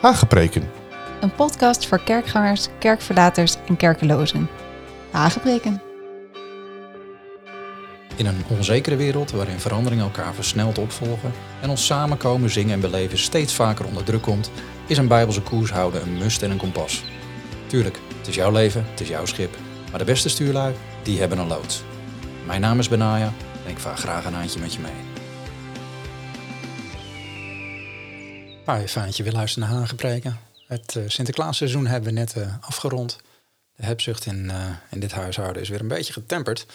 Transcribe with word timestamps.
Hagepreken. 0.00 0.70
Een 1.20 1.34
podcast 1.34 1.86
voor 1.86 2.02
kerkgangers, 2.02 2.68
kerkverlaters 2.78 3.56
en 3.66 3.76
kerkelozen. 3.76 4.48
Hagepreken. 5.10 5.82
In 8.16 8.26
een 8.26 8.44
onzekere 8.48 8.96
wereld 8.96 9.30
waarin 9.30 9.58
veranderingen 9.58 10.04
elkaar 10.04 10.34
versneld 10.34 10.78
opvolgen 10.78 11.32
en 11.60 11.70
ons 11.70 11.86
samenkomen, 11.86 12.50
zingen 12.50 12.74
en 12.74 12.80
beleven 12.80 13.18
steeds 13.18 13.54
vaker 13.54 13.86
onder 13.86 14.04
druk 14.04 14.22
komt, 14.22 14.50
is 14.86 14.98
een 14.98 15.08
bijbelse 15.08 15.42
koers 15.42 15.70
houden 15.70 16.02
een 16.02 16.18
must 16.18 16.42
en 16.42 16.50
een 16.50 16.56
kompas. 16.56 17.04
Tuurlijk, 17.66 17.98
het 18.18 18.26
is 18.26 18.34
jouw 18.34 18.50
leven, 18.50 18.84
het 18.90 19.00
is 19.00 19.08
jouw 19.08 19.26
schip, 19.26 19.56
maar 19.90 19.98
de 19.98 20.04
beste 20.04 20.28
stuurlui, 20.28 20.74
die 21.02 21.20
hebben 21.20 21.38
een 21.38 21.46
loods. 21.46 21.82
Mijn 22.46 22.60
naam 22.60 22.78
is 22.78 22.88
Benaya 22.88 23.32
en 23.64 23.70
ik 23.70 23.78
vaar 23.78 23.96
graag 23.96 24.24
een 24.24 24.34
handje 24.34 24.60
met 24.60 24.74
je 24.74 24.80
mee. 24.80 25.17
Hoi, 28.68 28.88
fijn 28.88 29.06
dat 29.06 29.16
je 29.16 29.22
weer 29.22 29.32
luistert 29.32 29.64
naar 29.64 29.74
Hagepreken. 29.74 30.38
Het 30.66 30.94
uh, 30.94 31.02
Sinterklaasseizoen 31.06 31.86
hebben 31.86 32.14
we 32.14 32.18
net 32.18 32.34
uh, 32.36 32.54
afgerond. 32.60 33.16
De 33.76 33.84
hebzucht 33.84 34.26
in, 34.26 34.44
uh, 34.44 34.70
in 34.90 35.00
dit 35.00 35.12
huishouden 35.12 35.62
is 35.62 35.68
weer 35.68 35.80
een 35.80 35.88
beetje 35.88 36.12
getemperd. 36.12 36.66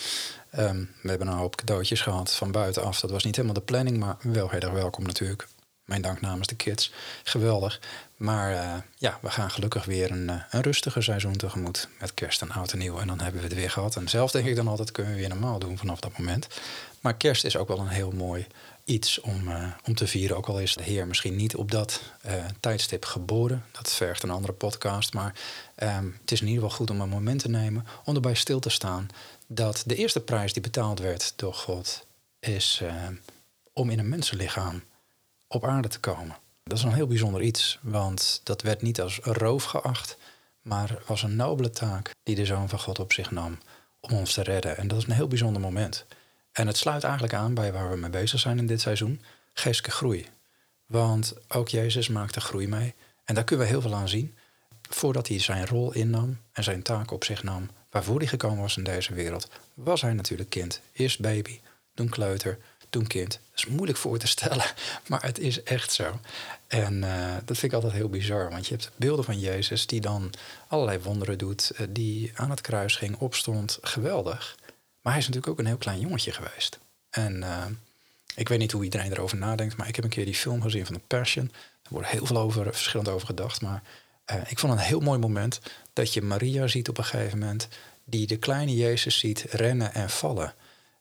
Um, 0.59 0.89
we 1.01 1.09
hebben 1.09 1.27
een 1.27 1.37
hoop 1.37 1.55
cadeautjes 1.55 2.01
gehad 2.01 2.33
van 2.33 2.51
buitenaf. 2.51 2.99
Dat 2.99 3.11
was 3.11 3.23
niet 3.23 3.35
helemaal 3.35 3.57
de 3.57 3.65
planning, 3.65 3.97
maar 3.97 4.15
wel 4.21 4.49
heel 4.49 4.59
erg 4.59 4.71
welkom 4.71 5.03
natuurlijk. 5.03 5.47
Mijn 5.85 6.01
dank 6.01 6.21
namens 6.21 6.47
de 6.47 6.55
kids. 6.55 6.91
Geweldig. 7.23 7.79
Maar 8.15 8.83
ja, 8.97 9.19
we 9.21 9.29
gaan 9.29 9.51
gelukkig 9.51 9.85
weer 9.85 10.11
een, 10.11 10.29
een 10.49 10.61
rustiger 10.61 11.03
seizoen 11.03 11.35
tegemoet. 11.35 11.87
Met 11.99 12.13
kerst 12.13 12.41
en 12.41 12.51
oud 12.51 12.71
en 12.71 12.77
nieuw. 12.77 12.99
En 12.99 13.07
dan 13.07 13.19
hebben 13.19 13.41
we 13.41 13.47
het 13.47 13.55
weer 13.55 13.71
gehad. 13.71 13.95
En 13.95 14.09
zelf 14.09 14.31
denk 14.31 14.45
ik 14.45 14.55
dan 14.55 14.67
altijd, 14.67 14.91
kunnen 14.91 15.13
we 15.13 15.19
weer 15.19 15.29
normaal 15.29 15.59
doen 15.59 15.77
vanaf 15.77 15.99
dat 15.99 16.17
moment. 16.17 16.47
Maar 17.03 17.17
kerst 17.17 17.43
is 17.43 17.57
ook 17.57 17.67
wel 17.67 17.79
een 17.79 17.87
heel 17.87 18.11
mooi 18.11 18.47
iets 18.83 19.19
om, 19.21 19.47
uh, 19.47 19.73
om 19.85 19.95
te 19.95 20.07
vieren. 20.07 20.37
Ook 20.37 20.47
al 20.47 20.59
is 20.59 20.75
de 20.75 20.83
Heer 20.83 21.07
misschien 21.07 21.35
niet 21.35 21.55
op 21.55 21.71
dat 21.71 22.01
uh, 22.25 22.45
tijdstip 22.59 23.05
geboren. 23.05 23.65
Dat 23.71 23.93
vergt 23.93 24.23
een 24.23 24.29
andere 24.29 24.53
podcast. 24.53 25.13
Maar 25.13 25.35
um, 25.83 26.17
het 26.21 26.31
is 26.31 26.41
in 26.41 26.47
ieder 26.47 26.61
geval 26.63 26.77
goed 26.77 26.89
om 26.89 27.01
een 27.01 27.09
moment 27.09 27.41
te 27.41 27.49
nemen 27.49 27.85
om 28.05 28.15
erbij 28.15 28.33
stil 28.33 28.59
te 28.59 28.69
staan 28.69 29.07
dat 29.47 29.83
de 29.85 29.95
eerste 29.95 30.19
prijs 30.19 30.53
die 30.53 30.61
betaald 30.61 30.99
werd 30.99 31.33
door 31.35 31.53
God 31.53 32.05
is 32.39 32.79
uh, 32.83 32.93
om 33.73 33.89
in 33.89 33.99
een 33.99 34.09
mensenlichaam 34.09 34.83
op 35.47 35.65
aarde 35.65 35.87
te 35.87 35.99
komen. 35.99 36.35
Dat 36.63 36.77
is 36.77 36.83
een 36.83 36.93
heel 36.93 37.07
bijzonder 37.07 37.41
iets, 37.41 37.79
want 37.81 38.41
dat 38.43 38.61
werd 38.61 38.81
niet 38.81 39.01
als 39.01 39.19
roof 39.21 39.63
geacht, 39.63 40.17
maar 40.61 41.01
was 41.07 41.23
een 41.23 41.35
nobele 41.35 41.69
taak 41.69 42.11
die 42.23 42.35
de 42.35 42.45
Zoon 42.45 42.69
van 42.69 42.79
God 42.79 42.99
op 42.99 43.13
zich 43.13 43.31
nam 43.31 43.57
om 43.99 44.11
ons 44.11 44.33
te 44.33 44.43
redden. 44.43 44.77
En 44.77 44.87
dat 44.87 44.97
is 44.97 45.05
een 45.05 45.11
heel 45.11 45.27
bijzonder 45.27 45.61
moment. 45.61 46.05
En 46.53 46.67
het 46.67 46.77
sluit 46.77 47.03
eigenlijk 47.03 47.33
aan 47.33 47.53
bij 47.53 47.71
waar 47.71 47.89
we 47.89 47.97
mee 47.97 48.09
bezig 48.09 48.39
zijn 48.39 48.57
in 48.57 48.67
dit 48.67 48.81
seizoen, 48.81 49.21
geestelijke 49.53 49.97
groei. 49.97 50.27
Want 50.85 51.33
ook 51.47 51.67
Jezus 51.67 52.07
maakte 52.07 52.41
groei 52.41 52.67
mee. 52.67 52.93
En 53.25 53.35
daar 53.35 53.43
kunnen 53.43 53.65
we 53.65 53.71
heel 53.71 53.81
veel 53.81 53.93
aan 53.93 54.09
zien. 54.09 54.35
Voordat 54.89 55.27
hij 55.27 55.39
zijn 55.39 55.67
rol 55.67 55.93
innam 55.93 56.37
en 56.51 56.63
zijn 56.63 56.81
taak 56.81 57.11
op 57.11 57.23
zich 57.23 57.43
nam, 57.43 57.69
waarvoor 57.89 58.17
hij 58.17 58.27
gekomen 58.27 58.61
was 58.61 58.77
in 58.77 58.83
deze 58.83 59.13
wereld, 59.13 59.49
was 59.73 60.01
hij 60.01 60.13
natuurlijk 60.13 60.49
kind. 60.49 60.81
Eerst 60.93 61.19
baby, 61.19 61.59
toen 61.93 62.09
kleuter, 62.09 62.57
toen 62.89 63.07
kind. 63.07 63.31
Dat 63.31 63.65
is 63.65 63.65
moeilijk 63.65 63.97
voor 63.97 64.17
te 64.17 64.27
stellen, 64.27 64.65
maar 65.07 65.21
het 65.21 65.39
is 65.39 65.63
echt 65.63 65.91
zo. 65.91 66.19
En 66.67 66.93
uh, 66.93 67.33
dat 67.45 67.57
vind 67.57 67.71
ik 67.71 67.73
altijd 67.73 67.93
heel 67.93 68.09
bizar, 68.09 68.49
want 68.49 68.67
je 68.67 68.73
hebt 68.73 68.91
beelden 68.95 69.25
van 69.25 69.39
Jezus 69.39 69.87
die 69.87 70.01
dan 70.01 70.33
allerlei 70.67 70.99
wonderen 70.99 71.37
doet, 71.37 71.71
uh, 71.73 71.87
die 71.89 72.31
aan 72.35 72.49
het 72.49 72.61
kruis 72.61 72.95
ging, 72.95 73.17
opstond, 73.17 73.77
geweldig. 73.81 74.55
Maar 75.03 75.13
hij 75.13 75.21
is 75.21 75.27
natuurlijk 75.27 75.53
ook 75.53 75.59
een 75.59 75.71
heel 75.71 75.77
klein 75.77 75.99
jongetje 75.99 76.31
geweest. 76.31 76.79
En 77.09 77.41
uh, 77.41 77.65
ik 78.35 78.49
weet 78.49 78.59
niet 78.59 78.71
hoe 78.71 78.83
iedereen 78.83 79.11
erover 79.11 79.37
nadenkt, 79.37 79.77
maar 79.77 79.87
ik 79.87 79.95
heb 79.95 80.03
een 80.03 80.09
keer 80.09 80.25
die 80.25 80.35
film 80.35 80.61
gezien 80.61 80.85
van 80.85 80.95
The 80.95 81.01
Passion. 81.07 81.51
Er 81.83 81.89
wordt 81.89 82.07
heel 82.07 82.25
veel 82.25 82.37
over, 82.37 82.63
verschillend 82.63 83.09
over 83.09 83.27
gedacht. 83.27 83.61
Maar 83.61 83.83
uh, 84.31 84.41
ik 84.47 84.59
vond 84.59 84.73
een 84.73 84.79
heel 84.79 84.99
mooi 84.99 85.19
moment 85.19 85.59
dat 85.93 86.13
je 86.13 86.21
Maria 86.21 86.67
ziet 86.67 86.89
op 86.89 86.97
een 86.97 87.03
gegeven 87.03 87.39
moment, 87.39 87.67
die 88.03 88.27
de 88.27 88.37
kleine 88.37 88.75
Jezus 88.75 89.17
ziet 89.17 89.45
rennen 89.49 89.93
en 89.93 90.09
vallen. 90.09 90.53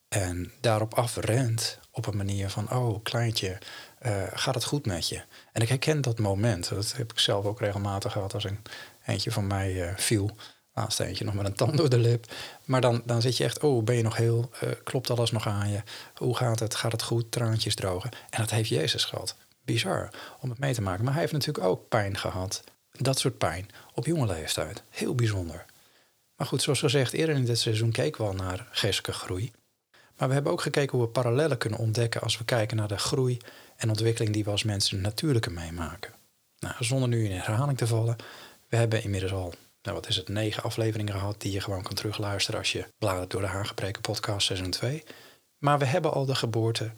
En 0.09 0.53
daarop 0.61 0.95
afrent 0.95 1.79
op 1.91 2.07
een 2.07 2.17
manier 2.17 2.51
van, 2.51 2.73
oh 2.73 3.03
kleintje, 3.03 3.59
uh, 4.07 4.23
gaat 4.33 4.55
het 4.55 4.65
goed 4.65 4.87
met 4.87 5.09
je? 5.09 5.23
En 5.53 5.63
ik 5.63 5.69
herken 5.69 6.01
dat 6.01 6.19
moment. 6.19 6.69
Dat 6.69 6.93
heb 6.97 7.13
ik 7.13 7.19
zelf 7.19 7.45
ook 7.45 7.61
regelmatig 7.61 8.13
gehad 8.13 8.35
als 8.35 8.45
een 8.45 8.59
eentje 9.07 9.33
van 9.33 9.47
mij 9.47 9.95
viel. 9.97 10.37
Laatst 10.75 11.01
eentje 11.01 11.25
nog 11.25 11.35
met 11.35 11.47
een 11.47 11.55
tand 11.55 11.77
door 11.77 11.89
de 11.89 11.99
lip. 11.99 12.33
Maar 12.65 12.81
dan, 12.81 13.03
dan 13.05 13.23
zit 13.23 13.37
je 13.37 13.45
echt, 13.45 13.61
oh, 13.61 13.85
ben 13.85 13.97
je 13.97 14.03
nog 14.03 14.17
heel, 14.17 14.51
uh, 14.65 14.71
klopt 14.85 15.11
alles 15.11 15.31
nog 15.31 15.47
aan 15.47 15.71
je? 15.71 15.83
Hoe 16.15 16.37
gaat 16.37 16.59
het? 16.59 16.75
Gaat 16.75 16.93
het 16.93 17.03
goed? 17.03 17.31
Traantjes 17.31 17.75
drogen. 17.75 18.11
En 18.31 18.41
dat 18.41 18.51
heeft 18.51 18.69
Jezus 18.69 19.05
gehad. 19.05 19.37
Bizar 19.65 20.11
om 20.41 20.51
het 20.51 20.59
mee 20.59 20.75
te 20.75 20.83
maken. 20.83 21.05
Maar 21.05 21.13
hij 21.13 21.21
heeft 21.23 21.33
natuurlijk 21.33 21.67
ook 21.67 21.89
pijn 21.89 22.17
gehad. 22.17 22.65
Dat 22.93 23.19
soort 23.19 23.39
pijn 23.39 23.69
op 23.95 24.07
jonge 24.07 24.27
leeftijd. 24.27 24.83
Heel 24.91 25.15
bijzonder. 25.15 25.65
Maar 26.37 26.47
goed, 26.47 26.63
zoals 26.63 26.79
gezegd, 26.79 27.13
eerder 27.13 27.35
in 27.35 27.45
dit 27.45 27.59
seizoen 27.59 27.91
keken 27.91 28.21
we 28.21 28.27
al 28.27 28.35
naar 28.35 28.69
geestelijke 28.71 29.13
groei. 29.13 29.53
Maar 30.17 30.29
we 30.29 30.35
hebben 30.35 30.53
ook 30.53 30.61
gekeken 30.61 30.99
hoe 30.99 31.07
we 31.07 31.13
parallellen 31.13 31.59
kunnen 31.59 31.79
ontdekken 31.79 32.21
als 32.21 32.39
we 32.39 32.45
kijken 32.45 32.77
naar 32.77 32.89
de 32.89 32.99
groei 32.99 33.39
en 33.77 33.89
ontwikkeling 33.89 34.35
die 34.35 34.45
we 34.45 34.51
als 34.51 34.63
mensen 34.63 35.01
natuurlijke 35.01 35.51
meemaken. 35.51 36.13
Nou, 36.59 36.75
zonder 36.79 37.09
nu 37.09 37.25
in 37.25 37.31
herhaling 37.31 37.79
te 37.79 37.87
vallen, 37.87 38.17
we 38.69 38.77
hebben 38.77 39.03
inmiddels 39.03 39.33
al 39.33 39.55
nou 39.83 39.97
wat 39.97 40.09
is 40.09 40.17
het, 40.17 40.29
negen 40.29 40.63
afleveringen 40.63 41.13
gehad 41.13 41.41
die 41.41 41.53
je 41.53 41.61
gewoon 41.61 41.83
kan 41.83 41.95
terugluisteren 41.95 42.61
als 42.61 42.73
je 42.73 42.87
bladert 42.99 43.31
door 43.31 43.41
de 43.41 43.47
Hagepreken 43.47 44.03
podcast 44.03 44.47
seizoen 44.47 44.71
2. 44.71 45.03
Maar 45.59 45.79
we 45.79 45.85
hebben 45.85 46.13
al 46.13 46.25
de 46.25 46.35
geboorte, 46.35 46.93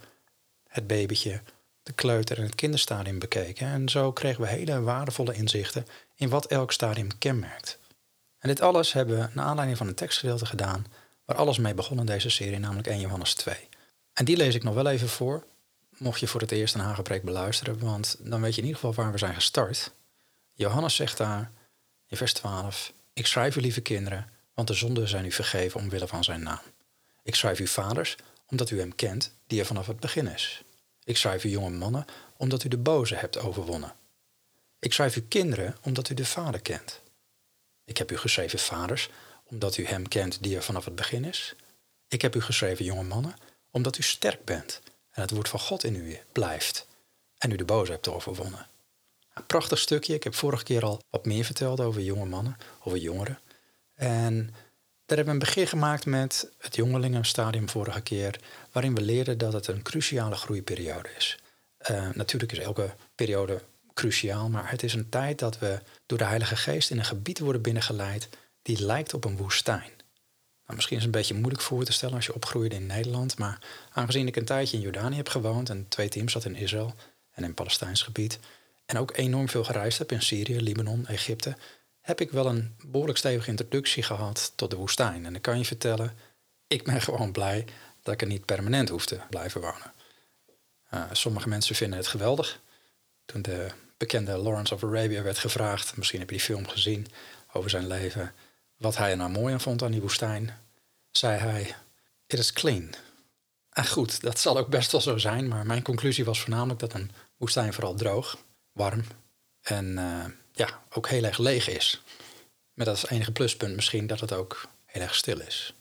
het 0.68 0.86
babytje, 0.86 1.42
de 1.82 1.92
kleuter 1.92 2.38
en 2.38 2.42
het 2.42 2.54
kinderstadium 2.54 3.18
bekeken. 3.18 3.66
En 3.66 3.88
zo 3.88 4.12
kregen 4.12 4.40
we 4.40 4.48
hele 4.48 4.80
waardevolle 4.80 5.34
inzichten 5.34 5.86
in 6.14 6.28
wat 6.28 6.46
elk 6.46 6.72
stadium 6.72 7.18
kenmerkt. 7.18 7.78
En 8.38 8.48
dit 8.48 8.60
alles 8.60 8.92
hebben 8.92 9.18
we 9.18 9.28
naar 9.32 9.44
aanleiding 9.44 9.78
van 9.78 9.86
een 9.86 9.94
tekstgedeelte 9.94 10.46
gedaan 10.46 10.86
waar 11.24 11.36
alles 11.36 11.58
mee 11.58 11.74
begon 11.74 11.98
in 11.98 12.06
deze 12.06 12.30
serie, 12.30 12.58
namelijk 12.58 12.86
1 12.86 13.00
Johannes 13.00 13.34
2. 13.34 13.68
En 14.12 14.24
die 14.24 14.36
lees 14.36 14.54
ik 14.54 14.62
nog 14.62 14.74
wel 14.74 14.86
even 14.86 15.08
voor, 15.08 15.46
mocht 15.98 16.20
je 16.20 16.26
voor 16.26 16.40
het 16.40 16.50
eerst 16.50 16.74
een 16.74 16.80
Hagepreek 16.80 17.22
beluisteren, 17.22 17.78
want 17.78 18.16
dan 18.20 18.40
weet 18.40 18.54
je 18.54 18.60
in 18.60 18.66
ieder 18.66 18.80
geval 18.80 19.04
waar 19.04 19.12
we 19.12 19.18
zijn 19.18 19.34
gestart. 19.34 19.92
Johannes 20.52 20.94
zegt 20.94 21.16
daar 21.16 21.50
vers 22.16 22.32
12. 22.32 22.92
Ik 23.12 23.26
schrijf 23.26 23.56
u, 23.56 23.60
lieve 23.60 23.80
kinderen, 23.80 24.30
want 24.54 24.68
de 24.68 24.74
zonden 24.74 25.08
zijn 25.08 25.24
u 25.24 25.32
vergeven 25.32 25.80
omwille 25.80 26.06
van 26.06 26.24
zijn 26.24 26.42
naam. 26.42 26.60
Ik 27.22 27.34
schrijf 27.34 27.60
u 27.60 27.66
vaders, 27.66 28.16
omdat 28.46 28.70
u 28.70 28.78
hem 28.78 28.94
kent, 28.94 29.34
die 29.46 29.60
er 29.60 29.66
vanaf 29.66 29.86
het 29.86 30.00
begin 30.00 30.26
is. 30.26 30.62
Ik 31.04 31.16
schrijf 31.16 31.44
u 31.44 31.48
jonge 31.48 31.70
mannen, 31.70 32.04
omdat 32.36 32.64
u 32.64 32.68
de 32.68 32.78
boze 32.78 33.14
hebt 33.14 33.38
overwonnen. 33.38 33.94
Ik 34.78 34.92
schrijf 34.92 35.16
u 35.16 35.20
kinderen, 35.20 35.76
omdat 35.82 36.08
u 36.08 36.14
de 36.14 36.24
Vader 36.24 36.60
kent. 36.60 37.00
Ik 37.84 37.98
heb 37.98 38.10
u 38.12 38.16
geschreven 38.16 38.58
vaders, 38.58 39.08
omdat 39.44 39.76
u 39.76 39.86
hem 39.86 40.08
kent 40.08 40.42
die 40.42 40.56
er 40.56 40.62
vanaf 40.62 40.84
het 40.84 40.94
begin 40.94 41.24
is. 41.24 41.54
Ik 42.08 42.22
heb 42.22 42.34
u 42.34 42.40
geschreven 42.40 42.84
jonge 42.84 43.02
mannen, 43.02 43.36
omdat 43.70 43.98
u 43.98 44.02
sterk 44.02 44.44
bent 44.44 44.80
en 45.10 45.22
het 45.22 45.30
woord 45.30 45.48
van 45.48 45.60
God 45.60 45.84
in 45.84 45.94
u 45.94 46.18
blijft 46.32 46.86
en 47.38 47.50
u 47.50 47.56
de 47.56 47.64
boze 47.64 47.92
hebt 47.92 48.08
overwonnen. 48.08 48.66
Een 49.34 49.46
prachtig 49.46 49.78
stukje. 49.78 50.14
Ik 50.14 50.24
heb 50.24 50.34
vorige 50.34 50.64
keer 50.64 50.84
al 50.84 51.02
wat 51.10 51.26
meer 51.26 51.44
verteld 51.44 51.80
over 51.80 52.02
jonge 52.02 52.26
mannen, 52.26 52.56
over 52.84 52.98
jongeren. 52.98 53.38
En 53.94 54.54
daar 55.06 55.16
hebben 55.16 55.24
we 55.24 55.30
een 55.30 55.52
begin 55.54 55.66
gemaakt 55.66 56.06
met 56.06 56.50
het 56.58 56.76
jongelingenstadium 56.76 57.68
vorige 57.68 58.00
keer, 58.00 58.40
waarin 58.72 58.94
we 58.94 59.00
leerden 59.00 59.38
dat 59.38 59.52
het 59.52 59.66
een 59.66 59.82
cruciale 59.82 60.34
groeiperiode 60.34 61.08
is. 61.16 61.38
Uh, 61.90 62.08
natuurlijk 62.12 62.52
is 62.52 62.58
elke 62.58 62.94
periode 63.14 63.62
cruciaal, 63.94 64.48
maar 64.48 64.70
het 64.70 64.82
is 64.82 64.94
een 64.94 65.08
tijd 65.08 65.38
dat 65.38 65.58
we 65.58 65.80
door 66.06 66.18
de 66.18 66.24
Heilige 66.24 66.56
Geest 66.56 66.90
in 66.90 66.98
een 66.98 67.04
gebied 67.04 67.38
worden 67.38 67.62
binnengeleid 67.62 68.28
die 68.62 68.84
lijkt 68.84 69.14
op 69.14 69.24
een 69.24 69.36
woestijn. 69.36 69.90
Nou, 70.64 70.76
misschien 70.76 70.96
is 70.96 71.04
het 71.04 71.14
een 71.14 71.20
beetje 71.20 71.34
moeilijk 71.34 71.62
voor 71.62 71.84
te 71.84 71.92
stellen 71.92 72.14
als 72.14 72.26
je 72.26 72.34
opgroeide 72.34 72.74
in 72.74 72.86
Nederland, 72.86 73.38
maar 73.38 73.58
aangezien 73.92 74.26
ik 74.26 74.36
een 74.36 74.44
tijdje 74.44 74.76
in 74.76 74.82
Jordanië 74.82 75.16
heb 75.16 75.28
gewoond 75.28 75.70
en 75.70 75.88
twee 75.88 76.08
teams 76.08 76.32
zat 76.32 76.44
in 76.44 76.54
Israël 76.54 76.94
en 77.32 77.44
in 77.44 77.54
Palestijns 77.54 78.02
gebied, 78.02 78.38
en 78.86 78.98
ook 78.98 79.16
enorm 79.16 79.48
veel 79.48 79.64
gereisd 79.64 79.98
heb 79.98 80.12
in 80.12 80.22
Syrië, 80.22 80.60
Libanon, 80.60 81.06
Egypte, 81.06 81.56
heb 82.00 82.20
ik 82.20 82.30
wel 82.30 82.46
een 82.46 82.76
behoorlijk 82.86 83.18
stevige 83.18 83.50
introductie 83.50 84.02
gehad 84.02 84.52
tot 84.54 84.70
de 84.70 84.76
woestijn. 84.76 85.26
En 85.26 85.34
ik 85.34 85.42
kan 85.42 85.58
je 85.58 85.64
vertellen, 85.64 86.16
ik 86.66 86.84
ben 86.84 87.02
gewoon 87.08 87.32
blij 87.32 87.64
dat 88.02 88.14
ik 88.14 88.20
er 88.20 88.26
niet 88.26 88.44
permanent 88.44 88.88
hoef 88.88 89.06
te 89.06 89.20
blijven 89.30 89.60
wonen. 89.60 89.92
Uh, 90.94 91.04
sommige 91.12 91.48
mensen 91.48 91.74
vinden 91.74 91.98
het 91.98 92.06
geweldig. 92.06 92.60
Toen 93.24 93.42
de 93.42 93.70
bekende 93.96 94.36
Lawrence 94.36 94.74
of 94.74 94.84
Arabia 94.84 95.22
werd 95.22 95.38
gevraagd, 95.38 95.96
misschien 95.96 96.20
heb 96.20 96.30
je 96.30 96.36
die 96.36 96.44
film 96.44 96.68
gezien 96.68 97.06
over 97.52 97.70
zijn 97.70 97.86
leven, 97.86 98.34
wat 98.76 98.96
hij 98.96 99.10
er 99.10 99.16
nou 99.16 99.30
mooi 99.30 99.52
aan 99.52 99.60
vond 99.60 99.82
aan 99.82 99.90
die 99.90 100.00
woestijn, 100.00 100.58
zei 101.10 101.38
hij: 101.38 101.74
It 102.26 102.38
is 102.38 102.52
clean. 102.52 102.94
En 103.70 103.86
goed, 103.86 104.20
dat 104.20 104.38
zal 104.38 104.58
ook 104.58 104.68
best 104.68 104.92
wel 104.92 105.00
zo 105.00 105.18
zijn, 105.18 105.48
maar 105.48 105.66
mijn 105.66 105.82
conclusie 105.82 106.24
was 106.24 106.40
voornamelijk 106.40 106.80
dat 106.80 106.94
een 106.94 107.10
woestijn 107.36 107.72
vooral 107.72 107.94
droog 107.94 108.38
warm 108.74 109.04
en 109.62 109.86
uh, 109.98 110.24
ja, 110.52 110.82
ook 110.90 111.08
heel 111.08 111.24
erg 111.24 111.38
leeg 111.38 111.68
is. 111.68 112.02
Met 112.72 112.88
als 112.88 113.08
enige 113.08 113.32
pluspunt 113.32 113.74
misschien 113.74 114.06
dat 114.06 114.20
het 114.20 114.32
ook 114.32 114.68
heel 114.84 115.02
erg 115.02 115.14
stil 115.14 115.40
is. 115.40 115.74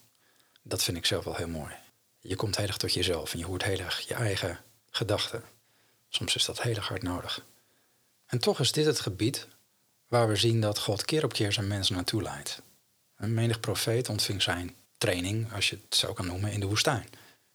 Dat 0.61 0.83
vind 0.83 0.97
ik 0.97 1.05
zelf 1.05 1.23
wel 1.23 1.35
heel 1.35 1.47
mooi. 1.47 1.73
Je 2.19 2.35
komt 2.35 2.57
heel 2.57 2.67
erg 2.67 2.77
tot 2.77 2.93
jezelf 2.93 3.33
en 3.33 3.39
je 3.39 3.45
hoort 3.45 3.63
heel 3.63 3.79
erg 3.79 3.99
je 3.99 4.13
eigen 4.13 4.59
gedachten. 4.89 5.43
Soms 6.09 6.35
is 6.35 6.45
dat 6.45 6.61
heel 6.61 6.75
erg 6.75 6.87
hard 6.87 7.03
nodig. 7.03 7.45
En 8.25 8.39
toch 8.39 8.59
is 8.59 8.71
dit 8.71 8.85
het 8.85 8.99
gebied 8.99 9.47
waar 10.07 10.27
we 10.27 10.35
zien 10.35 10.61
dat 10.61 10.79
God 10.79 11.05
keer 11.05 11.23
op 11.23 11.33
keer 11.33 11.51
zijn 11.51 11.67
mensen 11.67 11.95
naartoe 11.95 12.21
leidt. 12.21 12.61
Een 13.17 13.33
menig 13.33 13.59
profeet 13.59 14.09
ontving 14.09 14.41
zijn 14.41 14.75
training, 14.97 15.53
als 15.53 15.69
je 15.69 15.79
het 15.83 15.95
zo 15.95 16.13
kan 16.13 16.25
noemen, 16.25 16.51
in 16.51 16.59
de 16.59 16.65
woestijn. 16.65 17.09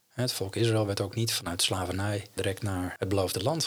Het 0.09 0.33
volk 0.33 0.57
Israël 0.57 0.87
werd 0.87 1.01
ook 1.01 1.15
niet 1.15 1.33
vanuit 1.33 1.63
slavernij 1.63 2.27
direct 2.35 2.63
naar 2.63 2.95
het 2.99 3.09
beloofde 3.09 3.43
land 3.43 3.65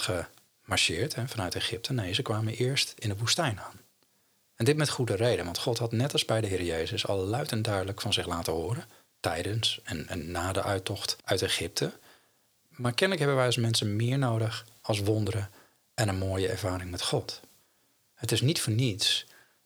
gemarcheerd, 0.77 1.29
vanuit 1.31 1.55
Egypte. 1.55 1.93
Nee, 1.93 2.13
ze 2.13 2.21
kwamen 2.21 2.53
eerst 2.53 2.93
in 2.97 3.09
de 3.09 3.17
woestijn 3.17 3.59
aan. 3.59 3.79
En 4.55 4.65
dit 4.65 4.77
met 4.77 4.89
goede 4.89 5.15
reden, 5.15 5.45
want 5.45 5.57
God 5.57 5.77
had 5.77 5.91
net 5.91 6.13
als 6.13 6.25
bij 6.25 6.41
de 6.41 6.47
Heer 6.47 6.63
Jezus 6.63 7.07
al 7.07 7.17
luid 7.17 7.51
en 7.51 7.61
duidelijk 7.61 8.01
van 8.01 8.13
zich 8.13 8.25
laten 8.25 8.53
horen, 8.53 8.85
tijdens 9.19 9.79
en, 9.83 10.07
en 10.07 10.31
na 10.31 10.51
de 10.51 10.63
uittocht 10.63 11.17
uit 11.23 11.41
Egypte. 11.41 11.91
Maar 12.69 12.93
kennelijk 12.93 13.19
hebben 13.19 13.37
wij 13.37 13.45
als 13.45 13.57
mensen 13.57 13.95
meer 13.95 14.17
nodig 14.17 14.65
als 14.81 14.99
wonderen 14.99 15.49
en 15.93 16.07
een 16.07 16.17
mooie 16.17 16.47
ervaring 16.47 16.91
met 16.91 17.01
God. 17.01 17.41
Het 18.13 18.31
is 18.31 18.41
niet 18.41 18.61
voor 18.61 18.73
niets 18.73 19.25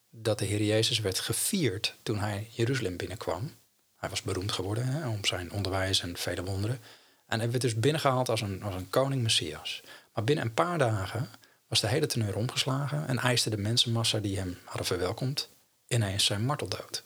dat 0.09 0.39
de 0.39 0.45
Heer 0.45 0.63
Jezus 0.63 0.99
werd 0.99 1.19
gevierd 1.19 1.95
toen 2.03 2.19
hij 2.19 2.47
Jeruzalem 2.51 2.97
binnenkwam. 2.97 3.51
Hij 3.95 4.09
was 4.09 4.21
beroemd 4.21 4.51
geworden 4.51 4.85
hè, 4.85 5.07
om 5.07 5.25
zijn 5.25 5.51
onderwijs 5.51 6.01
en 6.01 6.17
vele 6.17 6.43
wonderen. 6.43 6.79
En 7.25 7.39
hij 7.39 7.49
werd 7.49 7.61
dus 7.61 7.75
binnengehaald 7.75 8.29
als 8.29 8.41
een, 8.41 8.63
als 8.63 8.75
een 8.75 8.89
koning 8.89 9.21
Messias. 9.21 9.81
Maar 10.15 10.23
binnen 10.23 10.45
een 10.45 10.53
paar 10.53 10.77
dagen 10.77 11.29
was 11.67 11.81
de 11.81 11.88
hele 11.88 12.06
teneur 12.06 12.35
omgeslagen 12.35 13.07
en 13.07 13.17
eiste 13.17 13.50
de 13.50 13.57
mensenmassa 13.57 14.19
die 14.19 14.38
hem 14.38 14.57
hadden 14.63 14.85
verwelkomd 14.85 15.50
ineens 15.88 16.25
zijn 16.25 16.45
marteldood. 16.45 17.03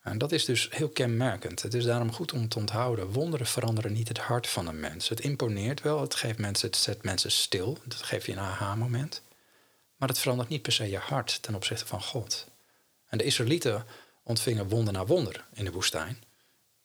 En 0.00 0.18
dat 0.18 0.32
is 0.32 0.44
dus 0.44 0.68
heel 0.70 0.88
kenmerkend. 0.88 1.62
Het 1.62 1.74
is 1.74 1.84
daarom 1.84 2.12
goed 2.12 2.32
om 2.32 2.48
te 2.48 2.58
onthouden. 2.58 3.12
Wonderen 3.12 3.46
veranderen 3.46 3.92
niet 3.92 4.08
het 4.08 4.18
hart 4.18 4.46
van 4.46 4.66
een 4.66 4.80
mens. 4.80 5.08
Het 5.08 5.20
imponeert 5.20 5.82
wel, 5.82 6.00
het, 6.00 6.14
geeft 6.14 6.38
mensen, 6.38 6.66
het 6.66 6.76
zet 6.76 7.02
mensen 7.02 7.30
stil. 7.30 7.78
Dat 7.84 8.02
geeft 8.02 8.26
je 8.26 8.32
een 8.32 8.38
aha-moment. 8.38 9.22
Maar 9.96 10.08
het 10.08 10.18
verandert 10.18 10.48
niet 10.48 10.62
per 10.62 10.72
se 10.72 10.90
je 10.90 10.98
hart 10.98 11.42
ten 11.42 11.54
opzichte 11.54 11.86
van 11.86 12.02
God. 12.02 12.46
En 13.06 13.18
de 13.18 13.24
Israëlieten 13.24 13.84
ontvingen 14.22 14.68
wonder 14.68 14.92
na 14.92 15.06
wonder 15.06 15.44
in 15.52 15.64
de 15.64 15.72
woestijn. 15.72 16.22